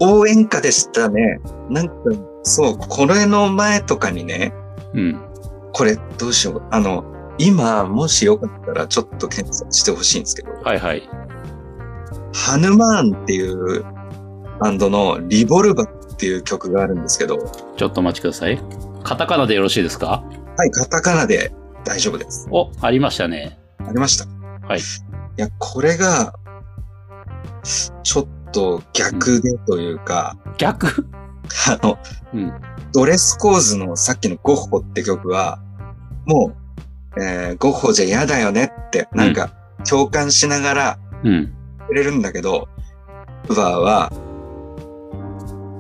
[0.01, 1.41] 応援歌でしたね。
[1.71, 1.95] なんか、
[2.43, 4.53] そう、これの前とかにね、
[4.95, 5.21] うん。
[5.73, 6.63] これどうしよう。
[6.71, 7.05] あの、
[7.39, 11.09] 今、もしよかったらちょっと検索してほしいんですけど、はいはい。
[12.35, 13.85] ハヌマーンっていう
[14.61, 17.39] バンドのリボルバっていう曲があるんですけど、
[17.77, 18.61] ちょっとお待ちください。
[19.03, 20.25] カタカナでよろしいですか？
[20.57, 21.53] はい、カタカナで
[21.85, 22.49] 大丈夫です。
[22.51, 23.59] お、ありましたね。
[23.79, 24.27] ありました。
[24.67, 24.79] はい。
[24.79, 24.83] い
[25.37, 26.35] や、これが、
[27.63, 31.07] ちょっと逆でというか、逆？
[31.69, 31.99] あの、
[32.33, 32.53] うん。
[32.93, 35.59] ドレスコーズのさっきのゴッホって曲は、
[36.27, 36.53] も
[37.17, 39.53] う、えーゴッホじゃ嫌だよねって、なんか
[39.89, 41.53] 共感しながらうん。
[41.89, 42.69] くれるんだけど、
[43.49, 44.13] ウバーは、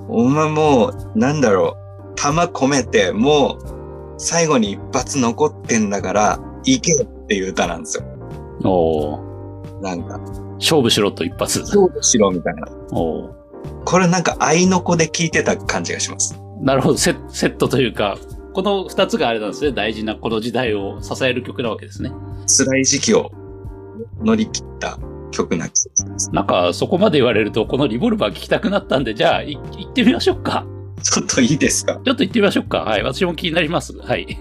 [0.08, 1.76] お前もう、なんだろ
[2.10, 8.04] う、弾込めて、もう、最後に一発残ってんだから、行けよっていう歌なんですよ。
[8.64, 9.31] おー
[9.82, 10.18] なんか、
[10.54, 11.60] 勝負しろと一発。
[11.60, 12.68] 勝負しろみたいな。
[12.92, 13.42] おー
[13.84, 16.40] これなんか愛の子で聞いてた感じがします。
[16.60, 17.14] なるほどセ。
[17.28, 18.18] セットというか、
[18.54, 19.72] この二つがあれなんですね。
[19.72, 22.10] 大事なこの時代を支える曲なわけですね。
[22.46, 23.30] 辛い時期を
[24.20, 24.98] 乗り切った
[25.30, 26.30] 曲な気がします。
[26.32, 30.66] なんか、そこまで言われると、このリボルバー聞きたくなったんで、じゃあ、い行ってみましょうか。
[31.02, 32.00] ちょっといいですか？
[32.04, 32.78] ちょっと行ってみましょうか。
[32.80, 33.02] はい。
[33.02, 33.96] 私も気になります。
[33.96, 34.38] はい。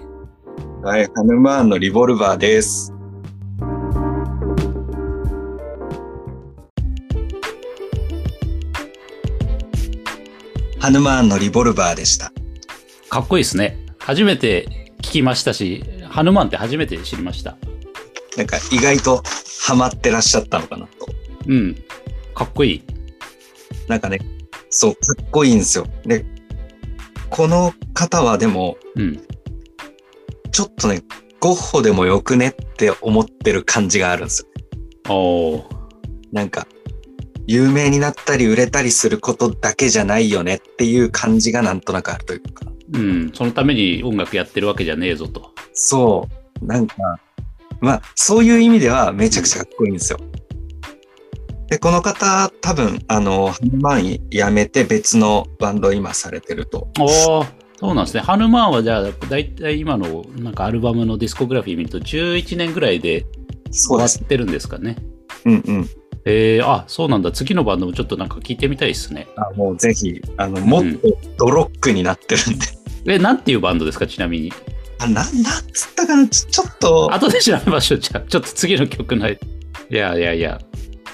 [0.82, 2.92] はい、ハヌマーンのリボルバーです。
[10.82, 12.32] ハヌマーンのリボルバーでした。
[13.08, 13.78] かっこいいですね。
[14.00, 17.56] 初めて聞きましたし、ハヌマンって初めて知りました。
[18.36, 19.22] なんか意外と
[19.60, 21.06] ハマってらっしゃったのかなと。
[21.46, 21.76] うん。
[22.34, 22.82] かっこいい。
[23.86, 24.18] なんかね、
[24.70, 25.86] そう、かっこいいんですよ。
[26.02, 26.26] で、
[27.30, 29.22] この方はでも、うん。
[30.50, 31.04] ちょっとね、
[31.38, 34.48] ゴッホでもよくねって思ってる感じがあるんです
[35.08, 35.14] よ。
[35.14, 35.64] おー。
[36.32, 36.66] なんか、
[37.46, 42.66] 有名になったり売れたりすることだけじゃないよねっていう感じがなんとなくあるというか。
[42.92, 43.32] うん。
[43.34, 45.52] そのために音楽やってるわけじゃねえぞと。
[45.72, 46.28] そ
[46.60, 46.66] う。
[46.66, 46.94] なんか、
[47.80, 50.18] まあ、そういう意味ではめちゃくちゃかっこいいんですよ。
[51.68, 56.88] で、この方、多分、あの、ハンマン辞めて別のバンドを今されてると。
[57.00, 57.62] おー。
[57.76, 58.20] そうなんですね。
[58.20, 63.26] ハヌマーンはじゃあ、だいたい今のなんかアルバムのディスコグラフィー見ると11年ぐらいで。
[63.72, 64.96] 終わってるんですかね。
[65.46, 65.88] うんうん。
[66.24, 67.32] えー、あ、そうなんだ。
[67.32, 69.26] 次のバンドもちょっとなんか聞いてみたいですね。
[69.36, 72.66] あもうぜひ、あの、もっとドロックになってるんで。
[73.14, 74.52] え、なんていうバンドですかちなみに？
[75.00, 75.24] あ、な、なん
[75.72, 76.28] つったかな？
[76.28, 77.98] ちょちょっと、後で調べましょう。
[77.98, 79.38] じゃあ、ちょっと次の曲ない。
[79.90, 80.60] いやいやいや。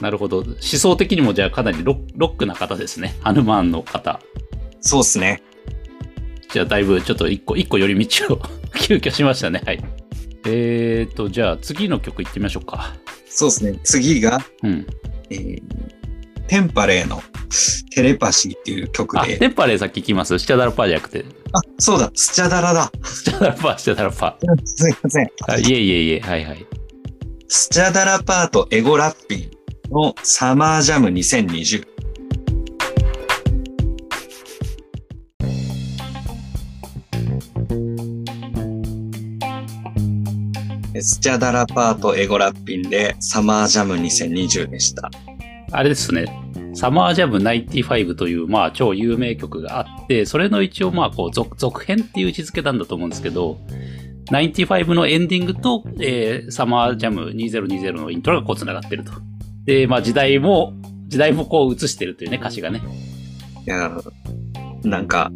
[0.01, 0.39] なるほど。
[0.39, 3.17] 思想的にもじゃあかなりロッロックな方ですね。
[3.21, 4.21] ハヌマーンの方。
[4.81, 5.43] そうっすね。
[6.53, 8.41] じゃあだいぶちょっと一個、一個寄り道を
[8.79, 9.63] 急遽しましたね。
[9.65, 9.83] はい。
[10.47, 12.95] えーと、じゃあ次の曲いってみましょうか。
[13.29, 13.79] そうですね。
[13.85, 14.87] 次が、うん。
[15.31, 15.63] えー、
[16.47, 17.23] テンパレーの
[17.95, 19.39] テレパシーっていう曲あ、で。
[19.39, 20.39] テンパレーさっき聞きます。
[20.39, 21.25] スチャダラパーじゃなくて。
[21.53, 22.91] あ、そうだ、スチャダラだ。
[23.03, 25.27] スチャダラパー、スチャダラパすいません。
[25.27, 25.31] ー。
[25.49, 26.67] あいえいえいえ、はいはい。
[27.49, 29.51] スチャダラパートエゴラッピン
[29.91, 31.98] のサマージャム2020。
[41.03, 45.11] スチャダラパートエゴラッピンでサマージャム2020でした。
[45.71, 46.27] あれですね。
[46.75, 53.59] サマージャム95という、まあ、超有名曲があって、それの一応、まあ、こう、続続編っていう位置づけなんだと思うんですけど、
[54.31, 59.13] 95のエンディングと、えーサマージャム2020のイントロがこう繋がってると。
[59.65, 60.73] で、まあ、時代も、
[61.09, 62.81] 時代もこう映してるというね、歌詞がね。
[63.67, 63.91] いや、
[64.85, 65.33] なんか、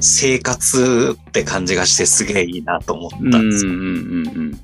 [0.00, 3.72] 生活って感じがしてすげえいいなと思ったうん、うんん、ですよ。
[3.72, 4.60] うん、うん。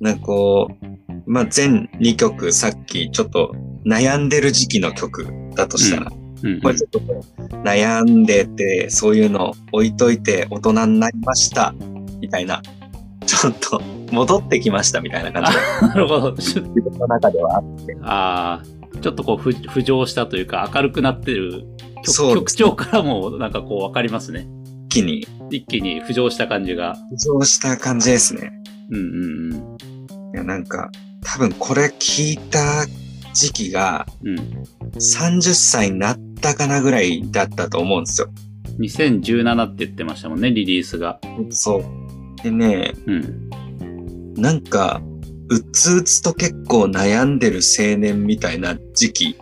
[0.00, 3.54] なんかこう、まあ、全2曲さっきちょっと
[3.86, 7.00] 悩んでる時期の曲だとしたら、うん、うんこれちょっと
[7.64, 11.74] 悩んでて、そういうの置いといて大人になりました、
[12.20, 12.62] みたいな、
[13.26, 13.80] ちょっと
[14.12, 16.32] 戻ってきましたみたいな感じがなるほど。
[16.36, 17.96] 自分の中ではあって。
[18.02, 21.64] ああ、ちょっとこう、ふ浮上したというか、明るくなってる
[22.04, 24.46] 曲曲調からも、なんかこう、わかりますね。
[24.88, 26.96] 一気に一気に浮上した感じが。
[27.12, 28.52] 浮上した感じですね。
[28.90, 29.76] うんうんうん。
[30.34, 30.90] いや、なんか、
[31.22, 32.86] 多分これ聞いた
[33.32, 34.36] 時期がうん。
[34.94, 38.28] 30歳になったかなぐらいだったと思うんですよ。
[38.78, 41.20] 2017って言ってましたもんね、リリースが。
[41.50, 42.42] そう。
[42.42, 43.50] でね、うん。
[44.34, 45.02] なんか、
[45.48, 49.36] うつうつと結構悩んでる青年みたいな時期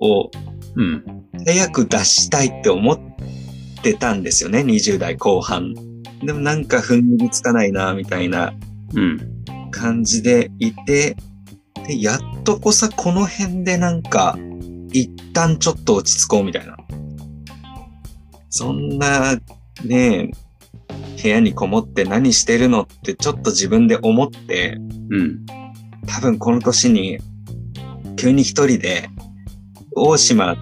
[0.00, 0.30] を
[0.76, 1.04] うん。
[1.44, 2.98] 早く出したいって思っ
[3.82, 5.74] てたんですよね、20代後半。
[6.24, 8.71] でもなんか踏ん切りつかないな、みたいなうん。
[9.70, 11.16] 感じでいて、
[11.86, 14.38] で、やっとこさ、この辺でなんか、
[14.92, 16.76] 一旦ちょっと落ち着こうみたいな。
[18.50, 19.36] そんな、
[19.84, 20.30] ね
[21.22, 24.76] 部屋にこもって何してるのってちょっと自分で思って、
[25.10, 25.46] うん。
[26.06, 27.18] 多分この年に、
[28.16, 29.08] 急に一人で、
[29.94, 30.56] 大島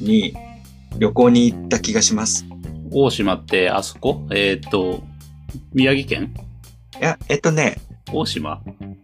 [0.00, 0.34] に
[0.98, 2.44] 旅行に行った気がします。
[2.90, 4.26] 大島ってあそこ？
[4.32, 5.02] えーっ、と、
[5.72, 6.34] 宮城県？
[6.98, 7.76] いや、えっとね、
[8.12, 8.62] 大島？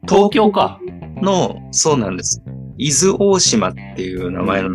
[0.08, 0.80] 東京か。
[1.22, 2.42] の、そうなんです。
[2.78, 4.72] 伊豆大島っていう名前のを、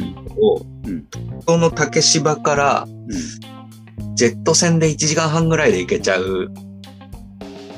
[0.86, 1.08] うん
[1.47, 4.15] その竹芝からうん。
[4.15, 6.52] ジェット船で1時間半ぐらいで行けちゃう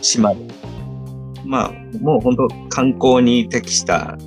[0.02, 0.39] 島で。
[1.46, 4.17] まあ、もう本当観光に適した、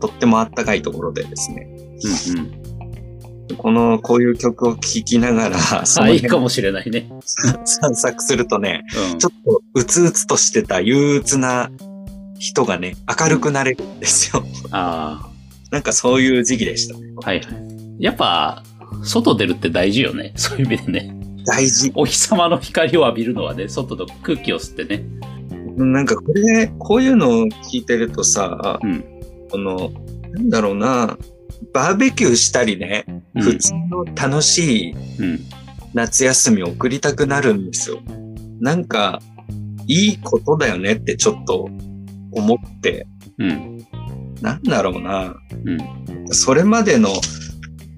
[0.00, 1.66] とってもあったかいところでですね。
[2.34, 2.61] うんうん。
[3.56, 7.08] この、こういう曲を聴きながら、そあ、の辺いいかもしれないね。
[7.64, 9.18] 散策するとね、うん。
[9.18, 11.70] ちょっとうつうつとしてた憂鬱な
[12.38, 14.44] 人がね、明るくなれるんですよ。
[14.70, 15.28] あ
[15.70, 17.00] なんかそういう時期でしたね。
[17.22, 17.46] あ、はいはい。
[17.98, 18.62] やっぱ、
[19.04, 20.32] 外出るって大事よね。
[20.36, 21.16] そういう意味でね。
[21.46, 21.92] 大事。
[21.94, 25.04] お日様の光を浴びるのはね、外の空気を吸ってね。
[25.76, 29.04] なんかこれ、こういうのを聞いてるとさ、うん。
[29.50, 29.92] この、
[30.32, 31.16] なんだろうな、
[31.72, 35.40] バーベキューしたりね、うん普通の楽しいうん。
[35.94, 38.00] 夏休みを送りたくなるんですよ。
[38.60, 39.20] なんか、
[39.86, 41.68] いいことだよねってちょっと
[42.30, 43.06] 思って、
[43.38, 43.86] うん。
[44.40, 46.34] なんだろうな、うん。
[46.34, 47.08] それまでの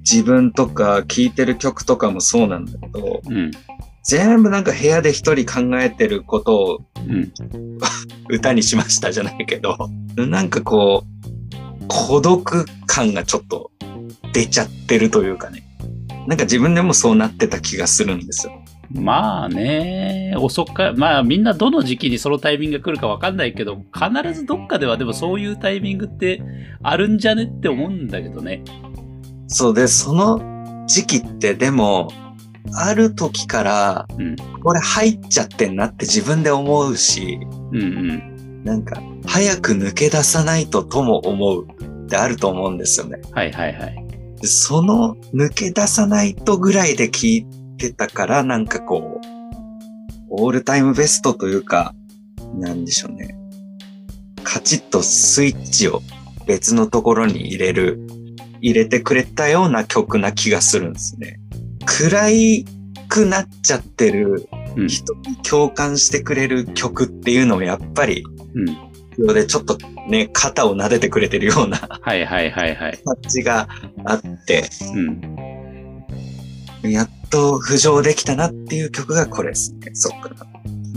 [0.01, 3.51] 自分とか聴いてる曲とかもそうなんだけど、うん。
[4.03, 7.33] 全部なんか部屋で一人考えてることをうん。
[8.29, 9.77] 歌にしましたじゃないけど、
[10.17, 11.14] なんかこう、
[11.89, 13.71] 孤独感がちょっと
[14.33, 15.63] 出ちゃってるというかね。
[16.27, 18.53] なんか自分でもそうなってた気がするんですよ。
[18.91, 26.43] まあね、遅か、まあみんなどの時期にそのタイミングが来るかわかんないけど、必ずどっかではでもそういうタイミングって
[26.83, 28.63] あるんじゃねって思うんだけどね。
[29.49, 32.09] そうで、その時期ってでも、
[32.73, 34.37] ある時から、うん。
[34.63, 37.39] これ入っちゃってんなって自分で思うし、
[37.73, 38.34] うんうん。
[38.65, 43.21] なんか、早く抜け出さないととも思うってあると思うんですよね。
[43.33, 44.05] はいはいはい。
[44.41, 47.47] でその抜け出さないとぐらいで聞い
[47.77, 49.27] てたから、なんかこう、
[50.31, 51.95] オールタイムベストというか、
[52.55, 53.37] なんでしょうね。
[54.43, 56.01] カチッとスイッチを
[56.47, 58.01] 別のところに入れる、
[58.61, 61.39] 入れてくれたような曲な気がするんですね。
[61.85, 62.65] 暗い
[63.09, 64.89] くなっちゃってるうん。
[64.89, 68.61] 人に共感してくれる曲っていうのもやっぱり、う
[69.31, 69.35] ん。
[69.35, 72.99] でちょっとね、肩を撫でてくれてるようなはいはいはいはい。
[73.05, 73.69] 感じが
[74.05, 74.65] あって、
[76.83, 76.91] うん。
[76.91, 79.91] やっと浮上できたなっていう曲がこれですね。
[79.95, 80.37] そっから。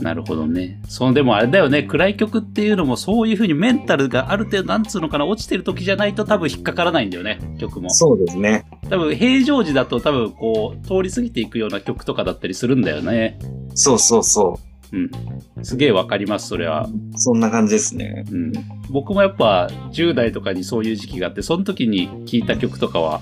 [0.01, 0.79] なるほどね。
[0.87, 7.89] そのでもあれだよね、暗い曲っていうのもそういう風にメンタルがある程度、なんつうのかな、落ちてる時じゃないと多分引っかからないんだよね、曲も。
[7.89, 8.65] そうですね。
[8.89, 13.39] 多分平常時だと多分こう、通り過ぎていくような曲とかだったりするんだよね。
[13.77, 14.59] そうそうそ
[14.91, 15.63] うん。
[15.63, 16.87] すげえわかります、それは。
[17.13, 17.19] う。
[17.19, 18.25] そんな感じですね。
[18.31, 18.51] うん。
[18.89, 23.21] 僕もやっぱ10代とかにそういう時期があって、その時に聴いた曲とかは、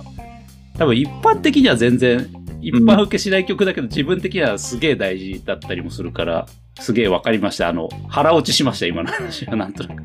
[0.77, 2.27] 多分一般的には全然、
[2.61, 6.47] 一般受けしない曲だけど、自分的にはすげえ大事だったりもするから、
[6.79, 7.67] すげえわかりました。
[7.67, 10.03] あの、腹落ちしました、今の話は、なんとなく。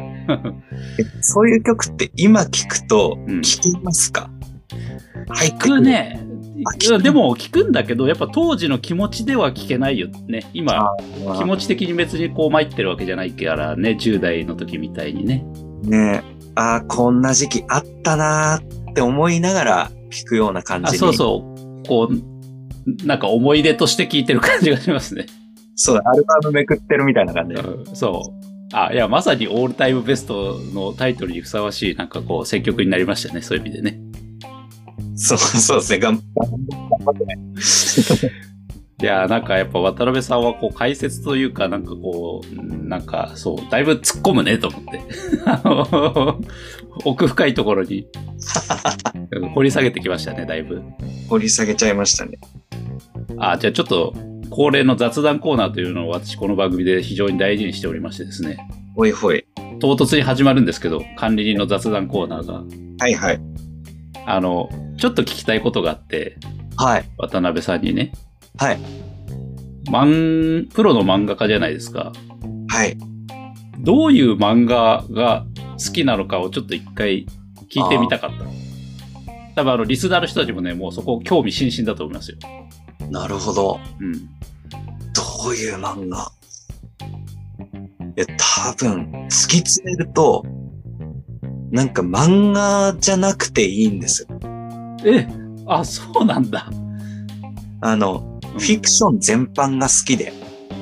[0.98, 4.30] えそういう曲って今聞くとうん聞きますか、
[5.28, 5.80] 入って聞く。
[5.80, 6.29] ね。
[7.02, 10.50] でも聞くんだけど、やっぱ当時の気持ちでは聞けないよね。
[10.52, 10.90] 今、
[11.38, 15.44] 気持ち的に別にこう参ってるわけじゃないからね、10代の時みたいにね。
[15.82, 16.22] ね
[16.54, 20.98] ああ、こんな時期あったなーって思いながら聞くような感じあ、に。
[20.98, 21.86] そうそう。
[21.86, 25.26] こう、なんか思い出として聞いてる感じがしますね。
[25.76, 25.96] そう。
[26.04, 27.54] アルバムめくってるみたいな感じ。
[27.54, 28.50] うんそう。
[28.72, 34.00] あ、いや、まさにオールタイムベストのタイトルにふさわしい、なんかこう、選曲になりましたね、そういう意味でね。
[35.16, 35.98] そうそうですね。
[35.98, 36.20] 頑
[37.04, 37.38] 張ってね。
[39.02, 45.00] いや、なんかやっぱ渡辺さんはこう解説というか、なんかこう、うんなんかそう、だいぶ突っ込むねと思って。
[45.46, 46.40] あの
[47.04, 48.06] 奥深いところに
[49.30, 50.82] うん掘り下げてきましたね、だいぶ。
[51.28, 52.38] 掘り下げちゃいましたね。
[53.38, 54.14] あ、じゃあちょっと
[54.50, 58.58] 恒例の雑談コーナーというのを私この番組で非常に大事にしておりましてですね。
[58.96, 59.46] ほいほい。
[59.78, 62.64] 唐突に始まるんですけど、管理人の雑談コーナーが、
[62.98, 63.40] はいはい。
[64.34, 66.36] あの、ちょっと聞きたいことがあって、
[66.76, 67.04] はい。
[67.18, 68.12] 渡辺さんにね。
[68.58, 68.78] はい。
[69.88, 72.12] 漫、プロの漫画家じゃないですか。
[72.68, 72.96] はい。
[73.78, 77.26] どういう漫画が好きなのかをちょっと一回
[77.72, 78.44] 聞いてみたかった。
[79.56, 82.38] 多分あの、リスナーの人たちもね、もうそこ興味津々だと思いますよ。
[83.10, 83.80] なるほど。
[84.00, 84.12] うん。
[84.12, 84.20] ど
[85.50, 86.30] ういう漫画？
[88.16, 90.44] いや、多分、突き詰めると、
[91.70, 94.28] なんか漫画じゃなくていいんですよ。
[95.04, 95.26] え、
[95.66, 96.68] あ、そうなんだ。
[97.80, 100.32] あの、フィクション全般が好きで。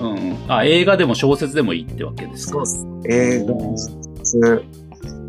[0.01, 0.37] うんうん。
[0.49, 2.65] あ、映画でも小説でもいいってわけですか。
[2.65, 2.87] す。
[3.09, 4.65] 映画、小説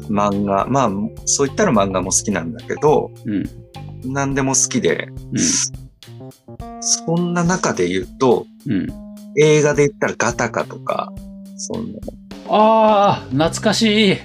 [0.10, 0.66] 漫画。
[0.68, 0.90] まあ、
[1.26, 3.44] そういったら漫画も好きなんだけど、うん。
[4.06, 5.40] 何でも好きで、うん。
[6.82, 8.88] そんな中で言うと、うん。
[9.38, 11.12] 映画で言ったらガタカとか、
[11.58, 12.00] そんな
[12.50, 14.18] ああ、懐かしい。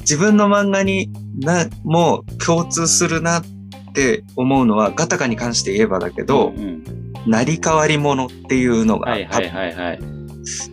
[0.00, 3.42] 自分の漫画にな、もう共通するなっ
[3.94, 9.98] て思うのは、ガタカに関して言えばだけど、うんうん成り代わりものっていうのが、はいはいはいはい。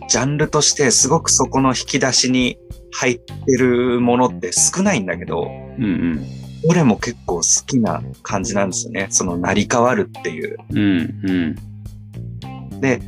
[0.08, 2.58] ジャンルとしてすごくそこの引き出しに
[2.92, 6.26] 入ってるものって少ないんだけど、うんうん。
[6.68, 9.06] 俺も結構好きな感じなんですよね。
[9.10, 10.58] その成り代わるっていう。
[10.70, 12.80] うんうん。
[12.80, 13.00] で、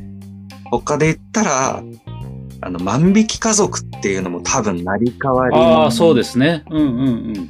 [0.71, 1.83] 他で言ったら、
[2.65, 6.63] あの、万引き家族っていうのも多分成り代わりああ、そうでですね。
[6.69, 7.49] うんうんうん。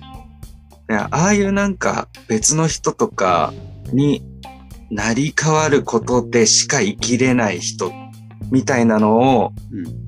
[0.93, 3.53] ああいうなんか別の人とか
[3.93, 4.22] に
[4.91, 7.91] 成り代わることでしか生きれない人
[8.51, 10.03] みたいなのをうん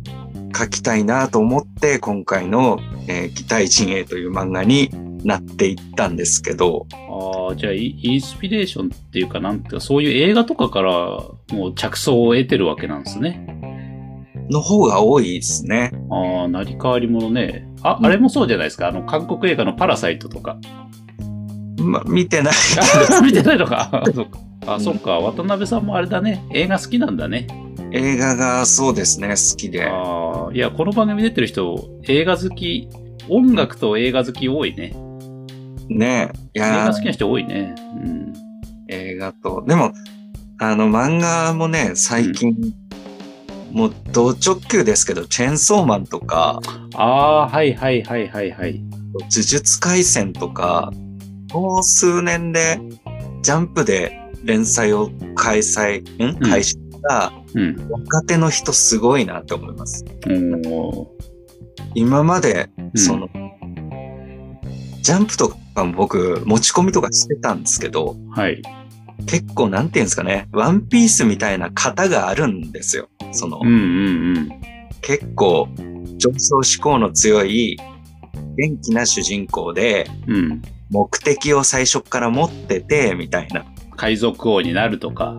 [0.57, 2.79] 書きたいなと思って今回の、
[3.09, 4.89] えー、擬態人影という漫画に
[5.25, 10.93] なっていったんですけど、ああ、じゃあイ、インスピレーションっていうか、なんていうか、そういう映画とかから
[11.51, 13.54] もう着想を得てるわけなんですね。
[14.49, 15.91] の方が多いですね。
[16.11, 17.67] ああ、成り代わり者ね。
[17.81, 18.87] あ、あれもそうじゃないですか？
[18.87, 20.57] あの、韓国映画のパラサイトとか。
[21.77, 22.53] ま、見てない。
[23.17, 24.03] あ 見てないのか？
[24.13, 25.11] そっかあ、そっか。
[25.19, 26.43] 渡辺さんもあれだね。
[26.53, 27.47] 映画好きなんだね。
[27.91, 29.85] 映画がそうですね、好きで。
[29.85, 31.75] ああ、いや、この番組出てる人、
[32.07, 32.89] 映画好き、
[33.29, 34.93] 音楽と映画好き多いね。
[35.89, 37.75] ねい映や画好きな人多いね。
[38.03, 38.33] うん。
[38.89, 39.63] 映画と。
[39.67, 39.91] でも、
[40.59, 42.55] あの、漫画もね、最近、
[43.75, 46.61] もう、同直球ですけど、チェーンソーマンとか、
[46.95, 48.81] ああ、はいはいはいはいはい。
[49.13, 50.93] 呪術廻戦とか、
[51.51, 52.79] もう数年で、
[53.41, 56.37] ジャンプで連載を開催、ん？
[56.37, 57.75] うん開始したうん。
[57.91, 60.05] 若手の人すごいなって思います。
[60.67, 61.11] お
[61.95, 63.27] 今まで、ーその、
[65.01, 68.61] ジャンプとかも僕、持ち込みとかしてたんですけど、うん、はい。
[69.27, 73.09] 結構なんていうんですかね、ワンピースみたいな型があるんですよ。
[73.31, 73.71] そのうん、う
[74.39, 74.49] ん
[75.01, 75.67] 結構
[76.17, 77.77] 上昇志向の強い
[78.57, 80.35] 元気な主人公でうん。
[80.35, 80.61] うん。
[80.91, 83.65] 目的を最初から持っててみたいな。
[83.95, 85.35] 海賊王になるとか、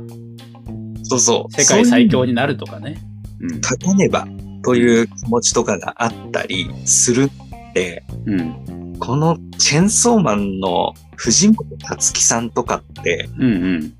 [1.02, 1.52] そうそう。
[1.52, 2.96] 世界最強にになるとかね。
[3.40, 3.60] うん。
[3.60, 4.26] 勝たねば
[4.64, 7.30] という気持ちとかがあったりする
[7.70, 8.96] って、うん。
[8.98, 13.48] このチェンソーマンの藤本達樹さんとかってうんう
[13.78, 13.92] ん。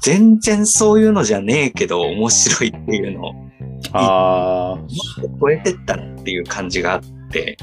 [0.00, 3.46] 全然そういうのじゃねえけど面白いっていうのを
[3.92, 4.86] ああ、もっ
[5.22, 7.00] と超えてったなっていう感じがあっ
[7.30, 7.56] て、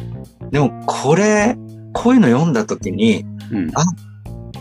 [0.52, 1.58] でもこれ、
[1.94, 3.72] こういうの読んだ時に、うん。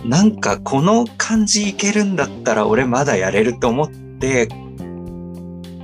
[0.08, 3.88] なんかこの感じいけるんだったら俺まだやれると思っ
[4.18, 4.48] て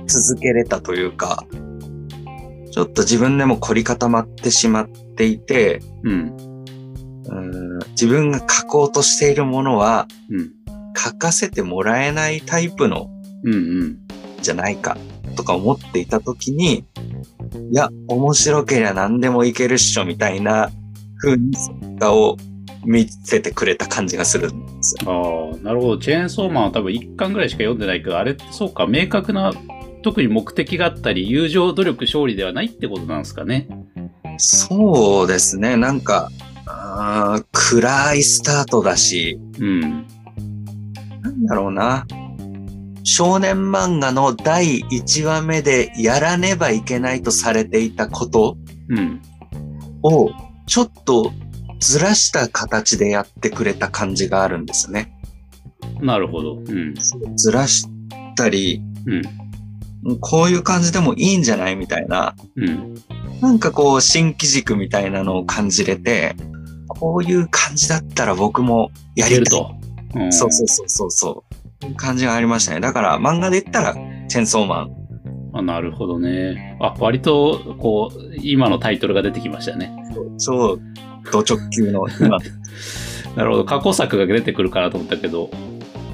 [0.07, 1.45] 続けれたというか、
[2.71, 6.35] ちょっと自分でも凝り固まってしまっていて、うん。
[7.29, 10.51] うーん自分が書こうとしているものはうん。
[10.97, 13.09] 書かせてもらえないタイプの
[13.43, 13.97] うんうん。
[14.41, 14.97] じゃないか
[15.35, 16.85] とか思っていた時に、
[17.71, 20.69] いや、面白けりゃ何でもいけるっしょみたいな
[21.21, 22.37] 風に作家を
[22.85, 25.51] 見せてくれた感じがするんですよ。
[25.53, 25.97] ああ、なるほど。
[25.97, 29.53] チェーンソーマンは多分1巻ぐらいしか読んでないけど、あれってそうか、明確な、
[30.03, 33.67] 特に目的があったり、友情、努力、勝利ではないってことなんですかね。
[34.37, 35.75] そうですね。
[35.75, 36.29] なんか、
[37.01, 40.05] あー暗いスタートだし、うん。
[41.21, 42.05] なんだろうな。
[43.03, 48.57] 少年漫画の第1話目でやらねばいけないとされていたこと
[48.89, 49.21] うん。
[50.03, 50.29] を
[50.67, 51.31] ちょっと
[51.79, 55.13] ずらした形でやってくれた感じがあるんですよね。
[56.01, 56.55] なるほど。
[56.55, 56.95] うん。
[57.37, 57.87] ずらし
[58.35, 58.81] たり、
[60.03, 60.19] うん。
[60.19, 62.95] こういう感じでもいいんじゃないみたいな、うん。
[63.41, 66.35] なんかこう新機軸みたいなのを感じれて、
[66.99, 69.75] こういう感じだったら僕もやりると。
[70.15, 71.43] うん、そうそうそうそうそ
[71.87, 71.95] う。
[71.95, 72.79] 感じがありましたね。
[72.79, 73.93] だから漫画で言ったら、
[74.27, 74.99] チェンソーマン。
[75.53, 76.77] あなるほどね。
[76.79, 79.91] あ、割と、こう、今のタイトルが出てきましたね。
[80.37, 80.77] 超、
[81.31, 82.37] ド直球の今。
[83.35, 83.65] なるほど。
[83.65, 85.49] 過去作が出てくるかなと思ったけど、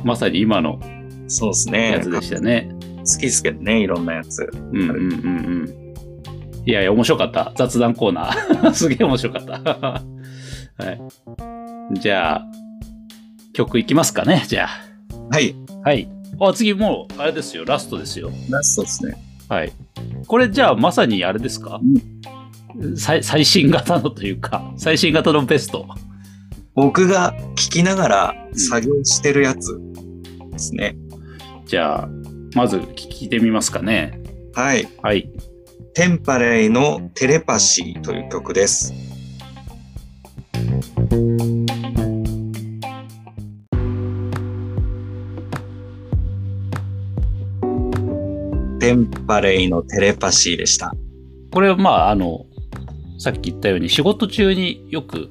[0.04, 0.80] まさに今の
[1.28, 1.92] そうですね。
[1.92, 2.70] やつでしたね。
[3.00, 4.50] 好きですけどね、いろんなやつ。
[4.54, 4.98] うんうんうんう
[5.64, 5.86] ん。
[6.66, 7.52] いやいや、面白かった。
[7.56, 8.74] 雑談コーナー。
[8.74, 10.02] すげえ面白かった。
[10.78, 12.00] はい。
[12.00, 12.46] じゃあ、
[13.54, 14.68] 曲いきますかね、じゃ
[15.30, 15.56] はい。
[15.84, 15.90] あ。
[15.90, 16.10] はい。
[16.40, 18.32] あ、次もう、あれですよ、ラストですよ。
[18.50, 19.16] ラストですね。
[19.48, 19.72] はい。
[20.28, 21.80] これじゃあ、まさにあれですか、
[22.98, 25.88] 最最新型のというか、最新型のベスト。
[26.74, 29.80] 僕が聞きながら作業してるやつ
[30.52, 30.98] ですね。
[31.66, 32.10] じゃあ、
[32.54, 34.20] まず聞いてみますかね。
[34.54, 34.88] はい。
[35.02, 35.30] はい。
[35.94, 38.94] テンパレイのテレパシーという曲です。
[48.86, 50.94] テンパレイのテレパシーでした。
[51.52, 52.46] これはまあ、あの、
[53.18, 55.28] さっき言ったように仕事中によく、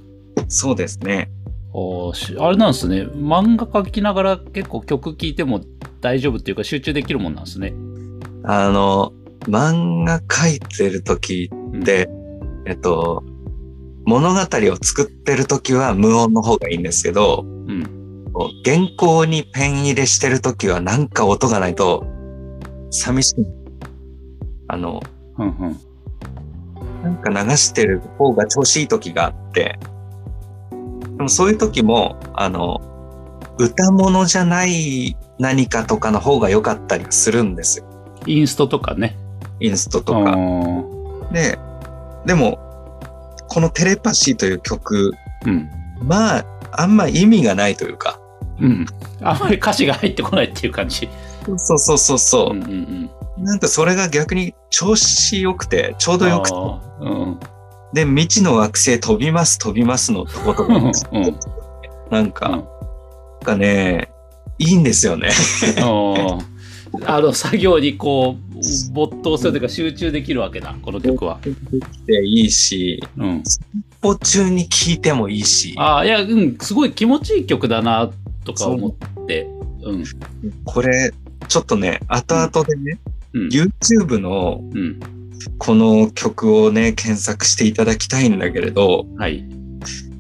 [0.49, 1.31] そうですね。
[1.73, 3.03] おしあれなんですね。
[3.03, 5.61] 漫画描きながら結構曲聴いても
[6.01, 7.75] 大丈夫っていうか集中できるもんなんですね。
[8.43, 11.49] あの、漫画描いてる時
[11.79, 12.11] って、
[12.67, 13.23] えっと、
[14.05, 18.25] 物語を作ってる時は無音の方がいいんですけど、うん。
[18.65, 22.05] 原稿にペン入れしてる時はなんか音がないと
[22.95, 23.35] 寂しい。
[24.69, 25.03] あの、
[25.39, 25.77] うんうん。
[27.03, 29.79] なんか流してる方が調子いい時があって、
[31.17, 32.81] でもそういう時も、あの、
[33.59, 37.85] 歌物じゃない何かとかの方が良かったりするんですよ。
[38.27, 39.17] インストとかね。
[39.61, 40.35] インストとうか。
[40.37, 41.59] んで、
[42.27, 42.59] でも、
[43.49, 45.13] このテレパシーという曲、
[45.47, 45.69] うん。
[46.01, 48.21] まあ、あんま意味がないというか、
[48.61, 48.87] うん。
[49.21, 51.09] あんまり歌詞が入ってこないっていう感じ。
[51.57, 52.57] そうそうそうそう。
[52.57, 53.45] うんうんうん。
[53.45, 56.57] なんかそれが逆に調子良くて、ちょうど良くて、
[57.01, 57.41] うん。
[57.93, 60.93] で、未知の惑星飛びます飛びますのとことか、うん
[62.11, 62.65] なんか、なん
[63.43, 64.11] かね、
[64.59, 65.31] いいんですよね。
[65.79, 66.55] うん
[67.07, 71.41] あの作業にこう没頭するというか集中できるわけだこの曲は。
[72.07, 73.61] でいいし、うん、散
[74.01, 78.13] 歩中に聴いてもいいし、ああいやうんすごい気持ちいい曲だな
[78.45, 79.49] とか思って。
[79.83, 80.05] うん。
[80.65, 81.13] これ
[81.49, 83.01] ちょっとね後々でね、
[83.33, 83.49] うん。
[83.49, 85.01] YouTube のうん。
[85.59, 89.45] この曲をね検索していただきたいんだけれどはい。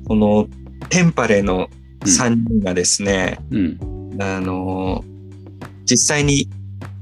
[0.06, 0.48] この
[0.90, 1.68] テンパレの
[2.00, 4.16] 3人がですね、うん。
[4.20, 5.04] あの
[5.84, 6.48] 実際に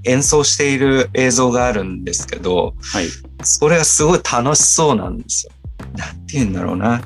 [0.05, 3.07] 演奏している映像があるんですけど、はい。
[3.43, 5.53] それがすごい楽しそうなんですよ。
[5.97, 7.03] なんて言うんだろうな。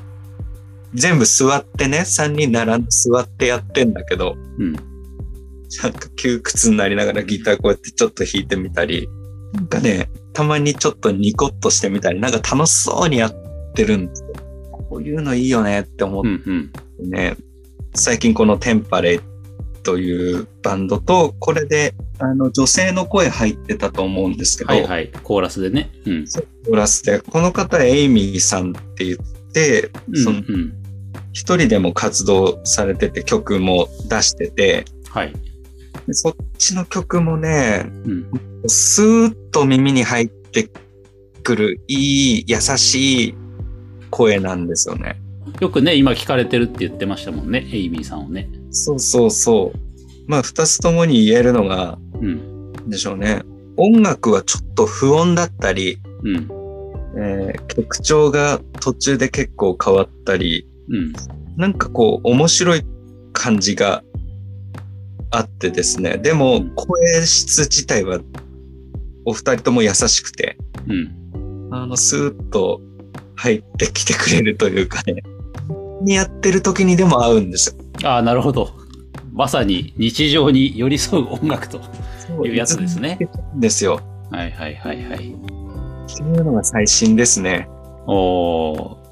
[0.93, 4.86] 全部座ってね、3人並んで座ってやってんだけど、うん
[5.83, 9.07] なんか窮屈になりながらギターこうやってちょっと弾いてみたり、
[9.53, 13.33] なんかね、たまにちょっとニコッとしてみたり、なんか楽しそうにやっ
[13.73, 14.29] てるんですよ。
[14.89, 16.71] こういうのいいよねって思っうんうん。
[16.71, 17.35] てね、
[17.93, 19.19] 最近このテンパレ
[19.83, 25.11] というバンドと、これであの女性の声入ってたと思うんですけど、はいはい。
[25.23, 25.91] コーラスでね。
[26.05, 26.25] うん。
[26.65, 29.91] コーラスで、この方エイミーさんって言って、
[30.23, 30.45] そのうん。
[30.47, 30.73] うん
[31.37, 35.33] 一人でも活動されてて曲も出してて、はい。
[35.33, 35.39] で
[36.11, 38.31] そっちの曲もね、うん
[38.69, 40.69] スーッと耳に入って
[41.43, 43.35] くるいい優しい
[44.09, 45.21] 声なんですよね。
[45.61, 49.79] よくね今聞かれてるって言ってましたもんねエイミーさんをねそうそうそう。
[50.27, 53.43] まあ二つともに言えるのが、うんでしょうね。
[53.77, 56.49] 音楽はちょっと不穏だったり、うん
[57.17, 61.13] えー曲調が途中で結構変わったり、うん
[61.55, 62.81] なんかこう面白い
[63.33, 64.03] 感じが
[65.31, 66.17] あってですね。
[66.17, 68.19] でもうん声質自体は
[69.25, 70.57] お二人とも優しくて、
[70.87, 72.81] うんあのスーッと
[73.35, 75.23] 入ってきてくれるというかね。
[76.01, 78.09] にやってる時にでも合うんですよ。
[78.09, 78.71] ああなるほど
[79.33, 81.79] まさに日常に寄り添う音楽と
[82.45, 83.19] いうやつですね。
[83.55, 83.99] ですよ。
[84.31, 87.67] はいはいはいはいっていうのが最新ですね。
[88.07, 89.06] おー結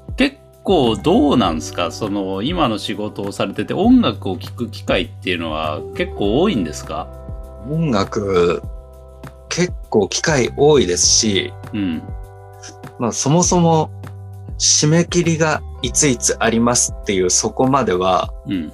[0.66, 1.92] 構どうなんですか？
[1.92, 7.08] その今の仕事をされてて音楽を聴く機会っていうのは結構多いんですか？
[7.70, 8.62] 音楽
[9.48, 12.02] 結構機会多いですし、うん。
[12.98, 13.90] まあそもそも
[14.58, 18.72] 締め切りがいついつありますっていうそこまでは、うん。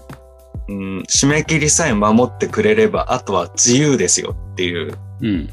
[0.69, 5.51] うん、締め切りさえ守ってくれればあとは自由ですよっていううん。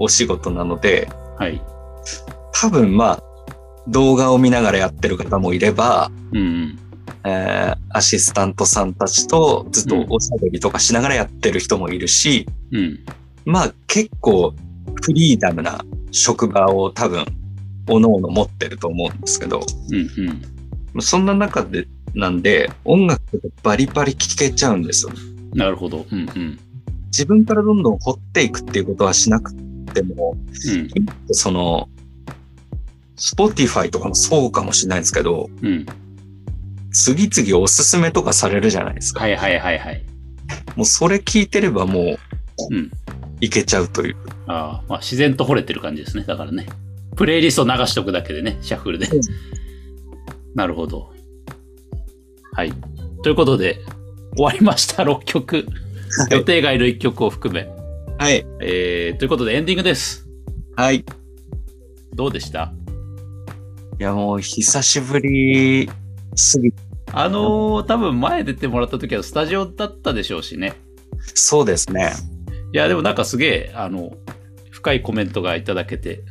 [0.00, 1.08] お仕事なので、
[1.38, 1.62] はい。
[2.52, 3.22] 多分まあ
[3.88, 6.78] 動画を見ながらやってる方もいれば、うんうん。
[7.24, 13.00] えーアシスタントさんたちとずっとおしゃべりとかしながらやってる人もいるし、うん。
[13.44, 14.54] まあ結構
[15.02, 17.24] フリーダムな職場を多分、
[17.88, 19.60] おのおの持ってると思うんですけど、
[19.90, 20.44] うん
[20.94, 21.02] うん。
[21.02, 25.12] そんな中で、なんで音楽がバリバリ聴けちゃうんですよ。
[25.54, 26.06] なるほど。
[26.10, 26.58] うんうん。
[27.06, 29.52] 自分からどんどん掘っていくっていうことはしなく
[29.92, 31.34] ても、うん。
[31.34, 31.88] その、
[33.20, 35.86] Spotify とかもそうかもしれないですけど、うん。
[36.92, 39.20] 次々おすすめとかされるじゃないですか。
[39.20, 40.04] はいはいはいはい。
[40.74, 42.18] もうそれ聞いてればもう
[42.70, 42.90] うん。
[43.40, 44.16] いけちゃうという。
[44.46, 46.24] ああまあ自然と惚れてる感じですね。
[46.24, 46.66] だからね。
[47.16, 49.06] プレイリスト流しとくだけでねシャッフルで。
[49.06, 49.20] うん。
[50.54, 51.12] なるほど。
[52.52, 52.72] はい。
[53.22, 53.78] ということで
[54.36, 55.02] 終わりました。
[55.02, 55.66] 6曲。
[56.30, 57.68] 予定外の1曲を含め。
[58.18, 58.44] はい。
[58.60, 60.26] えー、ということでエンディングです。
[60.76, 60.96] はい。
[60.96, 61.04] い。
[62.14, 62.72] どうでした？
[64.02, 65.90] やもう久しぶり
[66.34, 66.72] すぎ
[67.12, 70.74] あのー、多分前出てもらった時はスタジオだったでしょうしね。
[71.34, 72.12] そうですね。
[72.72, 74.16] いや、でもなんかすげえ、あの、
[74.70, 76.22] 深いコメントがいただけて、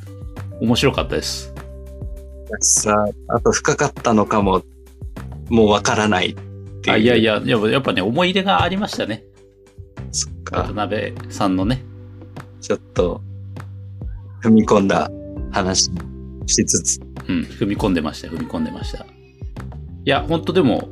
[0.62, 1.54] 面白かったです。
[2.62, 4.64] さあ、あと深かったのかも、
[5.50, 6.34] もうわからないっ
[6.82, 6.96] ていう。
[6.96, 9.26] あいやいや、やっぱね、思い入れがありましたね。
[10.12, 10.88] そっ渡か。
[10.88, 11.84] 辺さんのね。
[12.62, 13.22] ちょっと、
[14.42, 15.12] 踏み込んだ
[15.52, 15.92] 話
[16.48, 17.09] しつつ。
[17.30, 19.06] うん、踏み込んでました、踏み込んでました。
[19.06, 19.06] い
[20.04, 20.90] や、ほんとでも、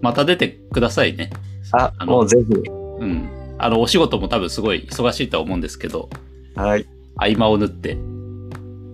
[0.00, 1.30] また出てくださいね。
[1.72, 2.54] あ、あのもうぜひ。
[3.00, 3.28] うん。
[3.58, 6.08] あの、お仕事も多分すごい忙しいとは思うんですけど、
[6.54, 6.86] はい。
[7.16, 7.98] 合間を縫って。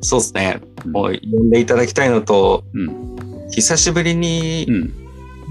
[0.03, 0.61] そうですね。
[0.63, 3.51] うんもう呼んでいただきたいのと、うん。
[3.51, 4.93] 久しぶりにうん。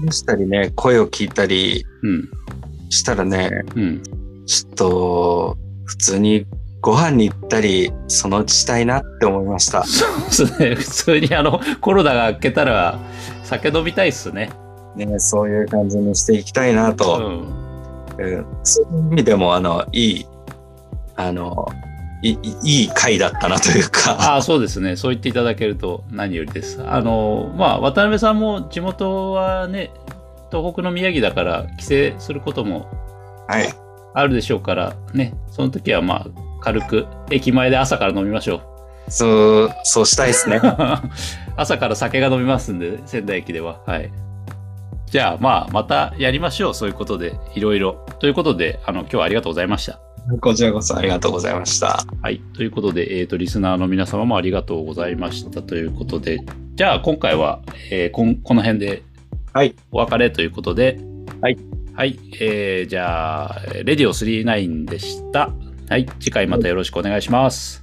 [0.06, 2.28] 話したりね、声を聞いたりうん。
[2.90, 4.02] したらね、うん。
[4.46, 6.46] ちょっと、普通に
[6.80, 9.84] ご飯に行ったり、そのうちしたいなって思いました。
[9.84, 10.06] そ
[10.44, 10.74] うですね。
[10.74, 12.98] 普通にあの、コロナが明けたら、
[13.44, 14.50] 酒飲みたいっすね。
[14.96, 17.18] ね、そういう感じにしていきたいなうと。
[17.18, 17.24] ん。
[18.18, 20.26] うんそういう意味でも、あの、いい、
[21.16, 21.68] あの、
[22.22, 24.12] いいいい回だったなというか。
[24.12, 24.96] ああ、そうですね。
[24.96, 26.82] そう言っていただけると何よりです。
[26.86, 29.90] あの、まあ、渡辺さんも地元はね、
[30.50, 32.88] 東北の宮城だから帰省することも
[33.48, 33.72] はい。
[34.12, 36.26] あるでしょうから、ね、その時はまあ、
[36.60, 38.62] 軽く駅前で朝から飲みましょ
[39.08, 40.60] そう、そうしたいですねう。
[41.56, 43.80] 朝から酒が飲みますんで、仙台駅では。
[43.86, 44.12] はい。
[45.06, 46.74] じゃあ、まあ、またやりましょう。
[46.74, 48.06] そういうことで、いろいろ。
[48.20, 49.98] ということで、あの、今日はありがとうございました。
[50.40, 52.04] こちらこそありがとうございました。
[52.22, 52.40] はい。
[52.54, 56.38] ということで、えっ、と、リスナーの皆様もありがとうございましたということで、
[56.76, 59.02] じゃあ、今回は、えーこんこの辺で
[59.52, 59.74] はい。
[59.90, 61.00] お別れということで、
[61.40, 61.58] はい。
[61.94, 62.18] はい。
[62.40, 65.50] えー、じゃあ、レディオ39でした。
[65.90, 66.06] はい。
[66.20, 67.79] 次回またよろしくお願いします。